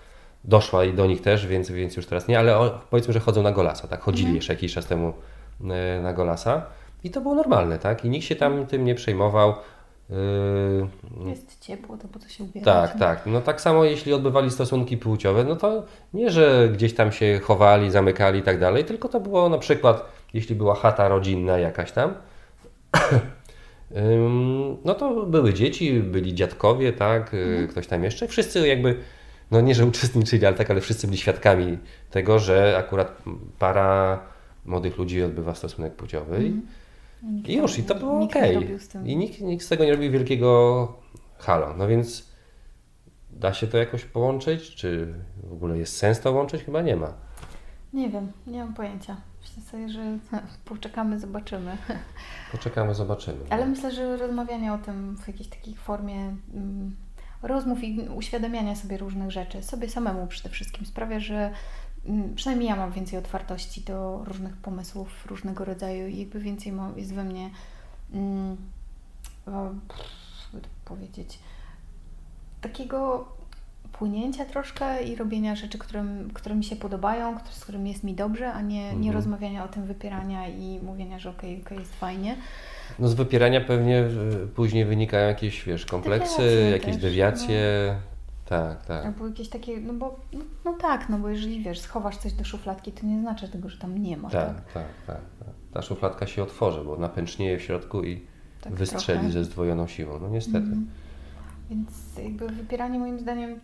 doszła 0.44 0.86
i 0.86 0.94
do 0.94 1.06
nich 1.06 1.22
też, 1.22 1.48
więc, 1.48 1.72
więc 1.72 1.96
już 1.98 2.06
teraz 2.06 2.28
nie, 2.28 2.40
ale 2.40 2.58
o, 2.58 2.80
powiedzmy, 2.90 3.14
że 3.14 3.20
chodzą 3.20 3.44
na 3.44 3.52
Golasa, 3.52 3.88
tak? 3.88 4.02
Chodzili 4.02 4.24
mhm. 4.24 4.36
jeszcze 4.36 4.54
jakiś 4.54 4.74
czas 4.74 4.86
temu 4.86 5.14
e, 5.64 6.02
na 6.02 6.14
Golasa 6.14 6.66
i 7.04 7.10
to 7.10 7.22
było 7.22 7.36
normalne, 7.36 7.80
tak? 7.80 8.06
I 8.06 8.10
nikt 8.10 8.26
się 8.26 8.36
tam 8.36 8.66
tym 8.66 8.86
nie 8.86 8.96
przejmował. 8.96 9.54
Yy, 10.10 11.30
Jest 11.30 11.60
ciepło, 11.60 11.98
to 11.98 12.08
po 12.08 12.20
co 12.20 12.30
się 12.30 12.44
ubierać? 12.44 12.66
Tak, 12.66 13.00
tak. 13.00 13.26
No 13.26 13.42
tak 13.42 13.62
samo 13.62 13.84
jeśli 13.84 14.14
odbywali 14.14 14.52
stosunki 14.52 14.98
płciowe, 14.98 15.44
no 15.44 15.56
to 15.56 15.84
nie, 16.14 16.32
że 16.32 16.70
gdzieś 16.74 16.96
tam 16.96 17.12
się 17.12 17.40
chowali, 17.44 17.92
zamykali 17.92 18.40
i 18.40 18.44
tak 18.44 18.60
dalej, 18.60 18.86
tylko 18.86 19.10
to 19.10 19.20
było 19.20 19.50
na 19.50 19.58
przykład, 19.58 20.06
jeśli 20.34 20.56
była 20.56 20.76
chata 20.76 21.08
rodzinna 21.08 21.60
jakaś 21.60 21.92
tam, 21.92 22.14
no 24.86 24.94
to 24.94 25.26
były 25.26 25.54
dzieci, 25.54 26.00
byli 26.00 26.34
dziadkowie, 26.34 26.94
tak, 26.94 27.34
mhm. 27.34 27.68
ktoś 27.68 27.88
tam 27.88 28.04
jeszcze, 28.04 28.28
wszyscy 28.28 28.68
jakby 28.68 28.98
no 29.52 29.62
nie, 29.62 29.76
że 29.76 29.86
uczestniczyli, 29.86 30.46
ale 30.46 30.56
tak, 30.56 30.72
ale 30.72 30.82
wszyscy 30.82 31.08
byli 31.08 31.20
świadkami 31.20 31.78
tego, 32.12 32.40
że 32.40 32.78
akurat 32.78 33.24
para 33.60 34.20
młodych 34.66 34.98
ludzi 34.98 35.24
odbywa 35.24 35.56
stosunek 35.56 35.96
płciowy. 35.96 36.36
Mm. 36.36 36.62
I 37.46 37.56
już, 37.56 37.80
i 37.80 37.84
to 37.84 37.96
było 37.96 38.20
ok. 38.20 38.36
I 39.06 39.18
nikt, 39.18 39.42
nikt 39.42 39.66
z 39.66 39.70
tego 39.70 39.86
nie 39.86 39.92
robił 39.92 40.12
wielkiego 40.12 40.94
halo. 41.38 41.74
No 41.78 41.88
więc 41.88 42.34
da 43.32 43.54
się 43.54 43.68
to 43.68 43.78
jakoś 43.78 44.06
połączyć? 44.06 44.76
Czy 44.76 45.14
w 45.44 45.54
ogóle 45.54 45.78
jest 45.78 45.98
sens 45.98 46.20
to 46.20 46.32
łączyć? 46.32 46.64
Chyba 46.64 46.82
nie 46.82 46.96
ma. 46.96 47.14
Nie 47.94 48.10
wiem, 48.10 48.32
nie 48.48 48.60
mam 48.60 48.74
pojęcia. 48.74 49.18
Myślę 49.42 49.64
sobie, 49.64 49.90
że 49.90 50.18
poczekamy, 50.66 51.20
zobaczymy. 51.20 51.78
Poczekamy, 52.52 52.96
zobaczymy. 52.96 53.38
Ale 53.50 53.66
myślę, 53.66 53.92
że 53.92 54.18
rozmawianie 54.18 54.74
o 54.74 54.78
tym 54.78 55.18
w 55.18 55.28
jakiejś 55.28 55.50
takiej 55.50 55.76
formie 55.76 56.36
mm, 56.54 56.96
rozmów 57.44 57.84
i 57.84 58.10
uświadamiania 58.10 58.76
sobie 58.76 58.98
różnych 58.98 59.32
rzeczy, 59.32 59.64
sobie 59.64 59.90
samemu 59.90 60.28
przede 60.28 60.50
wszystkim 60.50 60.86
sprawia, 60.86 61.20
że 61.20 61.52
mm, 62.06 62.36
przynajmniej 62.36 62.70
ja 62.70 62.76
mam 62.76 62.92
więcej 62.92 63.20
otwartości 63.20 63.82
do 63.82 64.24
różnych 64.26 64.58
pomysłów 64.58 65.26
różnego 65.26 65.66
rodzaju 65.66 66.08
i 66.08 66.18
jakby 66.18 66.40
więcej 66.40 66.74
jest 66.96 67.14
we 67.14 67.24
mnie, 67.24 67.50
mm, 68.14 68.58
jakby 69.46 70.62
to 70.62 70.70
powiedzieć, 70.86 71.40
takiego 72.62 73.28
płynięcia 74.04 74.46
troszkę 74.46 75.04
i 75.04 75.16
robienia 75.16 75.56
rzeczy, 75.56 75.78
które, 75.78 76.06
które 76.34 76.56
mi 76.56 76.64
się 76.64 76.76
podobają, 76.76 77.38
z 77.52 77.64
którymi 77.64 77.92
jest 77.92 78.04
mi 78.04 78.14
dobrze, 78.14 78.54
a 78.54 78.62
nie, 78.62 78.84
nie 78.84 78.94
mhm. 78.94 79.16
rozmawiania 79.16 79.66
o 79.66 79.68
tym, 79.68 79.86
wypierania 79.86 80.48
i 80.48 80.80
mówienia, 80.84 81.20
że 81.20 81.30
okej, 81.30 81.54
okay, 81.54 81.66
okay, 81.66 81.78
jest 81.78 81.96
fajnie. 81.96 82.36
No 83.00 83.08
z 83.08 83.14
wypierania 83.14 83.62
pewnie 83.62 84.00
y, 84.44 84.48
później 84.56 84.86
wynikają 84.86 85.28
jakieś, 85.28 85.66
wiesz, 85.66 85.86
kompleksy, 85.86 86.38
Dewiacje 86.38 86.70
jakieś 86.70 86.86
też, 86.86 87.04
no. 87.04 87.10
dewiacje. 87.10 87.96
Tak, 88.46 88.86
tak. 88.86 89.06
Albo 89.06 89.28
jakieś 89.28 89.50
takie, 89.50 89.80
no 89.80 89.94
bo, 89.94 90.20
no, 90.34 90.44
no 90.66 90.74
tak, 90.74 91.10
no 91.10 91.18
bo 91.18 91.30
jeżeli 91.30 91.64
wiesz, 91.64 91.80
schowasz 91.80 92.18
coś 92.18 92.34
do 92.34 92.44
szufladki, 92.44 92.92
to 92.92 93.06
nie 93.06 93.20
znaczy 93.20 93.50
tego, 93.50 93.70
że 93.70 93.78
tam 93.78 93.98
nie 93.98 94.18
ma. 94.18 94.30
Tak, 94.30 94.56
tak, 94.74 94.88
tak, 95.08 95.22
tak. 95.40 95.50
Ta 95.74 95.82
szufladka 95.82 96.28
się 96.28 96.44
otworzy, 96.44 96.84
bo 96.84 96.98
napęcznieje 96.98 97.58
w 97.58 97.62
środku 97.62 98.04
i 98.04 98.22
Tak 98.62 98.74
wystrzeli 98.74 99.20
trochę. 99.20 99.34
ze 99.34 99.44
zdwojoną 99.44 99.88
siłą. 99.88 100.20
No 100.20 100.30
niestety. 100.30 100.58
Mhm. 100.58 100.88
Więc 101.70 101.90
jakby 102.24 102.48
wypieranie 102.48 103.00
moim 103.00 103.20
zdaniem, 103.20 103.60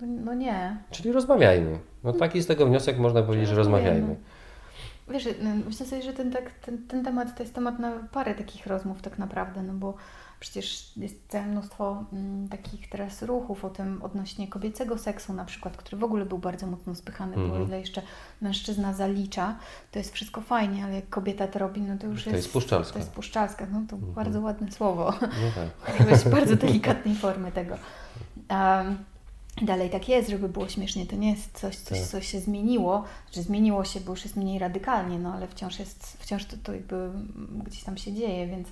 no, 0.00 0.34
nie. 0.34 0.76
Czyli 0.90 1.12
rozmawiajmy. 1.12 1.78
No 2.04 2.12
taki 2.12 2.42
z 2.42 2.46
tego 2.46 2.66
wniosek 2.66 2.98
można 2.98 3.22
powiedzieć, 3.22 3.48
że 3.48 3.54
rozmawiajmy. 3.54 4.16
Wiesz, 5.08 5.28
myślę 5.66 5.86
sobie, 5.86 6.02
że 6.02 6.12
ten, 6.12 6.30
tak, 6.30 6.50
ten, 6.52 6.86
ten 6.86 7.04
temat 7.04 7.36
to 7.36 7.42
jest 7.42 7.54
temat 7.54 7.78
na 7.78 7.92
parę 8.12 8.34
takich 8.34 8.66
rozmów 8.66 9.02
tak 9.02 9.18
naprawdę, 9.18 9.62
no 9.62 9.72
bo 9.72 9.94
przecież 10.40 10.92
jest 10.96 11.14
całe 11.28 11.46
mnóstwo 11.46 12.04
mm, 12.12 12.48
takich 12.48 12.88
teraz 12.88 13.22
ruchów 13.22 13.64
o 13.64 13.70
tym 13.70 14.02
odnośnie 14.02 14.48
kobiecego 14.48 14.98
seksu 14.98 15.32
na 15.32 15.44
przykład, 15.44 15.76
który 15.76 15.96
w 15.96 16.04
ogóle 16.04 16.26
był 16.26 16.38
bardzo 16.38 16.66
mocno 16.66 16.94
spychany, 16.94 17.36
bo 17.36 17.42
Mhm. 17.42 17.62
o 17.62 17.66
ile 17.66 17.80
jeszcze 17.80 18.02
mężczyzna 18.40 18.94
zalicza, 18.94 19.58
to 19.92 19.98
jest 19.98 20.12
wszystko 20.14 20.40
fajnie, 20.40 20.84
ale 20.84 20.94
jak 20.94 21.08
kobieta 21.08 21.48
to 21.48 21.58
robi, 21.58 21.80
no 21.80 21.98
to 21.98 22.06
już 22.06 22.24
To 22.24 22.30
jest... 22.30 22.42
jest 22.42 22.52
puszczalska. 22.52 22.92
To 22.92 22.98
jest 22.98 23.10
puszczalska, 23.10 23.66
no 23.72 23.82
to 23.88 23.96
Mhm. 23.96 24.12
bardzo 24.14 24.40
ładne 24.40 24.72
słowo. 24.72 25.12
No 25.20 25.28
tak. 25.54 26.30
Bardzo 26.36 26.56
delikatnej 26.56 27.14
formy 27.14 27.52
tego. 27.52 27.74
Um, 28.50 28.96
dalej 29.62 29.90
tak 29.90 30.08
jest, 30.08 30.30
żeby 30.30 30.48
było 30.48 30.68
śmiesznie. 30.68 31.06
To 31.06 31.16
nie 31.16 31.30
jest 31.30 31.58
coś, 31.58 31.76
coś 31.76 31.98
Tak. 31.98 32.08
co 32.08 32.20
się 32.20 32.40
zmieniło. 32.40 33.04
Znaczy 33.26 33.42
zmieniło 33.42 33.84
się, 33.84 34.00
bo 34.00 34.10
już 34.12 34.24
jest 34.24 34.36
mniej 34.36 34.58
radykalnie, 34.58 35.18
no 35.18 35.34
ale 35.34 35.48
wciąż 35.48 35.78
jest, 35.78 36.16
wciąż 36.20 36.44
to, 36.44 36.56
to 36.62 36.72
jakby 36.74 36.96
mm, 36.96 37.62
gdzieś 37.66 37.82
tam 37.84 37.96
się 37.96 38.12
dzieje, 38.12 38.46
więc 38.46 38.68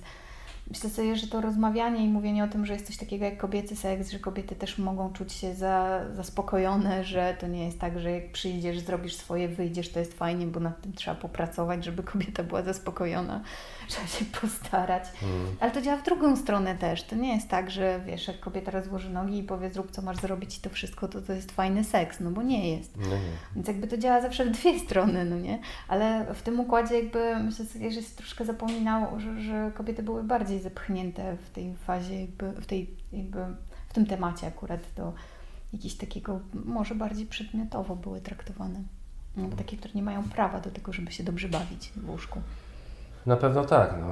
myślę 0.69 0.89
sobie, 0.89 1.15
że 1.15 1.27
to 1.27 1.41
rozmawianie 1.41 2.05
i 2.05 2.09
mówienie 2.09 2.43
o 2.43 2.47
tym, 2.47 2.65
że 2.65 2.73
jest 2.73 2.87
coś 2.87 2.97
takiego 2.97 3.25
jak 3.25 3.37
kobiecy 3.37 3.75
seks, 3.75 4.11
że 4.11 4.19
kobiety 4.19 4.55
też 4.55 4.77
mogą 4.77 5.13
czuć 5.13 5.33
się 5.33 5.53
za, 5.53 6.01
zaspokojone, 6.15 7.03
że 7.03 7.37
to 7.39 7.47
nie 7.47 7.65
jest 7.65 7.79
tak, 7.79 7.99
że 7.99 8.11
jak 8.11 8.31
przyjdziesz, 8.31 8.79
zrobisz 8.79 9.15
swoje, 9.15 9.47
wyjdziesz, 9.47 9.89
to 9.89 9.99
jest 9.99 10.13
fajnie, 10.13 10.47
bo 10.47 10.59
nad 10.59 10.81
tym 10.81 10.93
trzeba 10.93 11.15
popracować, 11.15 11.85
żeby 11.85 12.03
kobieta 12.03 12.43
była 12.43 12.61
zaspokojona, 12.61 13.41
trzeba 13.87 14.07
się 14.07 14.25
postarać. 14.41 15.03
Mm. 15.23 15.47
Ale 15.59 15.71
to 15.71 15.81
działa 15.81 15.97
w 15.97 16.03
drugą 16.03 16.35
stronę 16.35 16.75
też. 16.75 17.03
To 17.03 17.15
nie 17.15 17.35
jest 17.35 17.47
tak, 17.47 17.71
że 17.71 18.01
wiesz, 18.05 18.27
jak 18.27 18.39
kobieta 18.39 18.71
rozłoży 18.71 19.09
nogi 19.09 19.37
i 19.37 19.43
powie 19.43 19.69
zrób 19.69 19.91
co 19.91 20.01
masz 20.01 20.17
zrobić 20.17 20.57
i 20.57 20.61
to 20.61 20.69
wszystko, 20.69 21.07
to 21.07 21.21
to 21.21 21.33
jest 21.33 21.51
fajny 21.51 21.83
seks, 21.83 22.19
no 22.19 22.31
bo 22.31 22.41
nie 22.41 22.75
jest. 22.75 22.97
Nie. 22.97 23.19
Więc 23.55 23.67
jakby 23.67 23.87
to 23.87 23.97
działa 23.97 24.21
zawsze 24.21 24.45
w 24.45 24.51
dwie 24.51 24.79
strony, 24.85 25.25
no 25.25 25.37
nie? 25.37 25.59
Ale 25.87 26.25
w 26.33 26.41
tym 26.41 26.59
układzie 26.59 26.95
jakby 26.95 27.39
myślę 27.43 27.65
sobie, 27.65 27.91
że 27.91 28.01
się 28.01 28.15
troszkę 28.15 28.45
zapominało, 28.45 29.19
że, 29.19 29.41
że 29.41 29.71
kobiety 29.75 30.03
były 30.03 30.23
bardziej 30.23 30.58
zepchnięte 30.61 31.37
w 31.37 31.49
tej 31.49 31.75
fazie 31.75 32.21
jakby, 32.21 32.51
w 32.51 32.65
tej 32.65 32.95
jakby, 33.13 33.39
w 33.89 33.93
tym 33.93 34.05
temacie 34.05 34.47
akurat 34.47 34.79
do 34.95 35.13
jakiegoś 35.73 35.97
takiego, 35.97 36.39
może 36.65 36.95
bardziej 36.95 37.25
przedmiotowo 37.25 37.95
były 37.95 38.21
traktowane. 38.21 38.83
No, 39.37 39.49
takie, 39.57 39.77
które 39.77 39.93
nie 39.93 40.03
mają 40.03 40.23
prawa 40.23 40.59
do 40.59 40.71
tego, 40.71 40.93
żeby 40.93 41.11
się 41.11 41.23
dobrze 41.23 41.49
bawić 41.49 41.91
w 41.95 42.09
łóżku. 42.09 42.41
Na 43.25 43.37
pewno 43.37 43.65
tak, 43.65 43.95
no. 44.01 44.07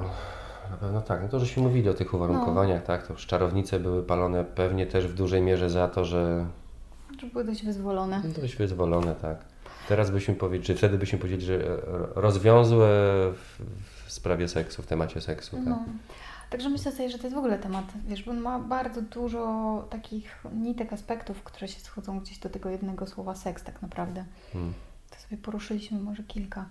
Na 0.70 0.76
pewno 0.76 1.00
tak. 1.02 1.22
No 1.22 1.28
to, 1.28 1.40
żeśmy 1.40 1.62
mówili 1.62 1.88
o 1.88 1.94
tych 1.94 2.14
uwarunkowaniach, 2.14 2.82
tak, 2.84 3.06
to 3.06 3.12
już 3.12 3.26
czarownice 3.26 3.80
były 3.80 4.02
palone 4.02 4.44
pewnie 4.44 4.86
też 4.86 5.06
w 5.06 5.14
dużej 5.14 5.42
mierze 5.42 5.70
za 5.70 5.88
to, 5.88 6.04
że 6.04 6.46
Że 7.20 7.26
były 7.26 7.44
dość 7.44 7.64
wyzwolone. 7.64 8.22
dość 8.40 8.56
wyzwolone, 8.56 9.14
tak. 9.14 9.44
Teraz 9.88 10.10
byśmy 10.10 10.34
powiedzieli, 10.34 10.66
czy 10.66 10.74
wtedy 10.74 10.98
byśmy 10.98 11.18
powiedzieli, 11.18 11.44
że 11.44 11.58
rozwiązłe 12.14 12.86
w, 13.32 13.60
w 13.84 13.97
sprawie 14.12 14.48
seksu, 14.48 14.82
w 14.82 14.86
temacie 14.86 15.20
seksu, 15.20 15.56
tak. 15.56 15.66
No. 15.66 15.84
Także 16.50 16.68
myślę 16.68 16.92
sobie, 16.92 17.10
że 17.10 17.18
to 17.18 17.24
jest 17.24 17.34
w 17.34 17.38
ogóle 17.38 17.58
temat, 17.58 17.84
wiesz, 18.06 18.22
bo 18.22 18.30
on 18.30 18.40
ma 18.40 18.58
bardzo 18.58 19.02
dużo 19.02 19.84
takich 19.90 20.44
nitek, 20.54 20.92
aspektów, 20.92 21.42
które 21.42 21.68
się 21.68 21.80
schodzą 21.80 22.20
gdzieś 22.20 22.38
do 22.38 22.48
tego 22.48 22.70
jednego 22.70 23.06
słowa 23.06 23.34
seks 23.34 23.64
tak 23.64 23.82
naprawdę. 23.82 24.24
Mm. 24.54 24.72
To 25.10 25.16
sobie 25.16 25.36
poruszyliśmy 25.36 26.00
może 26.00 26.22
kilka. 26.22 26.64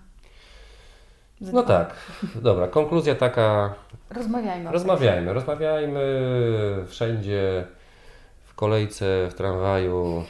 No 1.42 1.64
tak, 1.64 1.96
dobra, 2.36 2.68
konkluzja 2.68 3.16
taka, 3.16 3.76
Rozmawiajmy 4.10 4.72
rozmawiajmy, 4.72 5.34
rozmawiajmy 5.34 6.06
wszędzie, 6.88 7.68
w 8.46 8.56
kolejce, 8.56 9.28
w 9.32 9.34
tramwaju. 9.34 10.24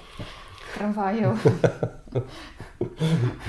W 0.71 0.77
tramwaju. 0.77 1.37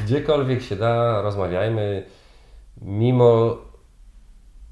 gdziekolwiek 0.05 0.63
się 0.63 0.77
da, 0.77 1.23
rozmawiajmy, 1.23 2.03
mimo 2.83 3.57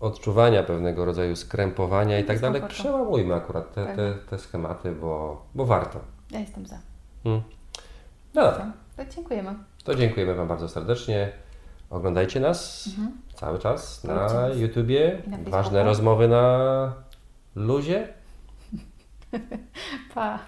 odczuwania 0.00 0.62
pewnego 0.62 1.04
rodzaju 1.04 1.36
skrępowania 1.36 2.18
i 2.18 2.24
tak 2.24 2.40
dalej, 2.40 2.62
przełamujmy 2.68 3.34
akurat 3.34 3.74
te, 3.74 3.86
Tak. 3.86 3.96
te, 3.96 4.14
te 4.30 4.38
schematy, 4.38 4.92
bo, 4.92 5.42
bo 5.54 5.66
warto. 5.66 6.00
Ja 6.30 6.40
jestem 6.40 6.66
za. 6.66 6.78
Mm. 7.24 7.42
No 8.34 8.42
dobra, 8.42 8.72
To 8.96 9.04
dziękujemy. 9.04 9.54
to 9.84 9.94
dziękujemy 9.94 10.34
Wam 10.34 10.48
bardzo 10.48 10.68
serdecznie. 10.68 11.32
Oglądajcie 11.90 12.40
nas 12.40 12.86
Mhm. 12.86 13.12
cały 13.34 13.58
czas 13.58 14.04
na 14.04 14.14
nas. 14.14 14.32
YouTubie. 14.58 15.22
Na 15.26 15.50
Ważne 15.50 15.84
rozmowy 15.84 16.28
na 16.28 16.92
luzie. 17.54 18.08
Pa. 20.14 20.38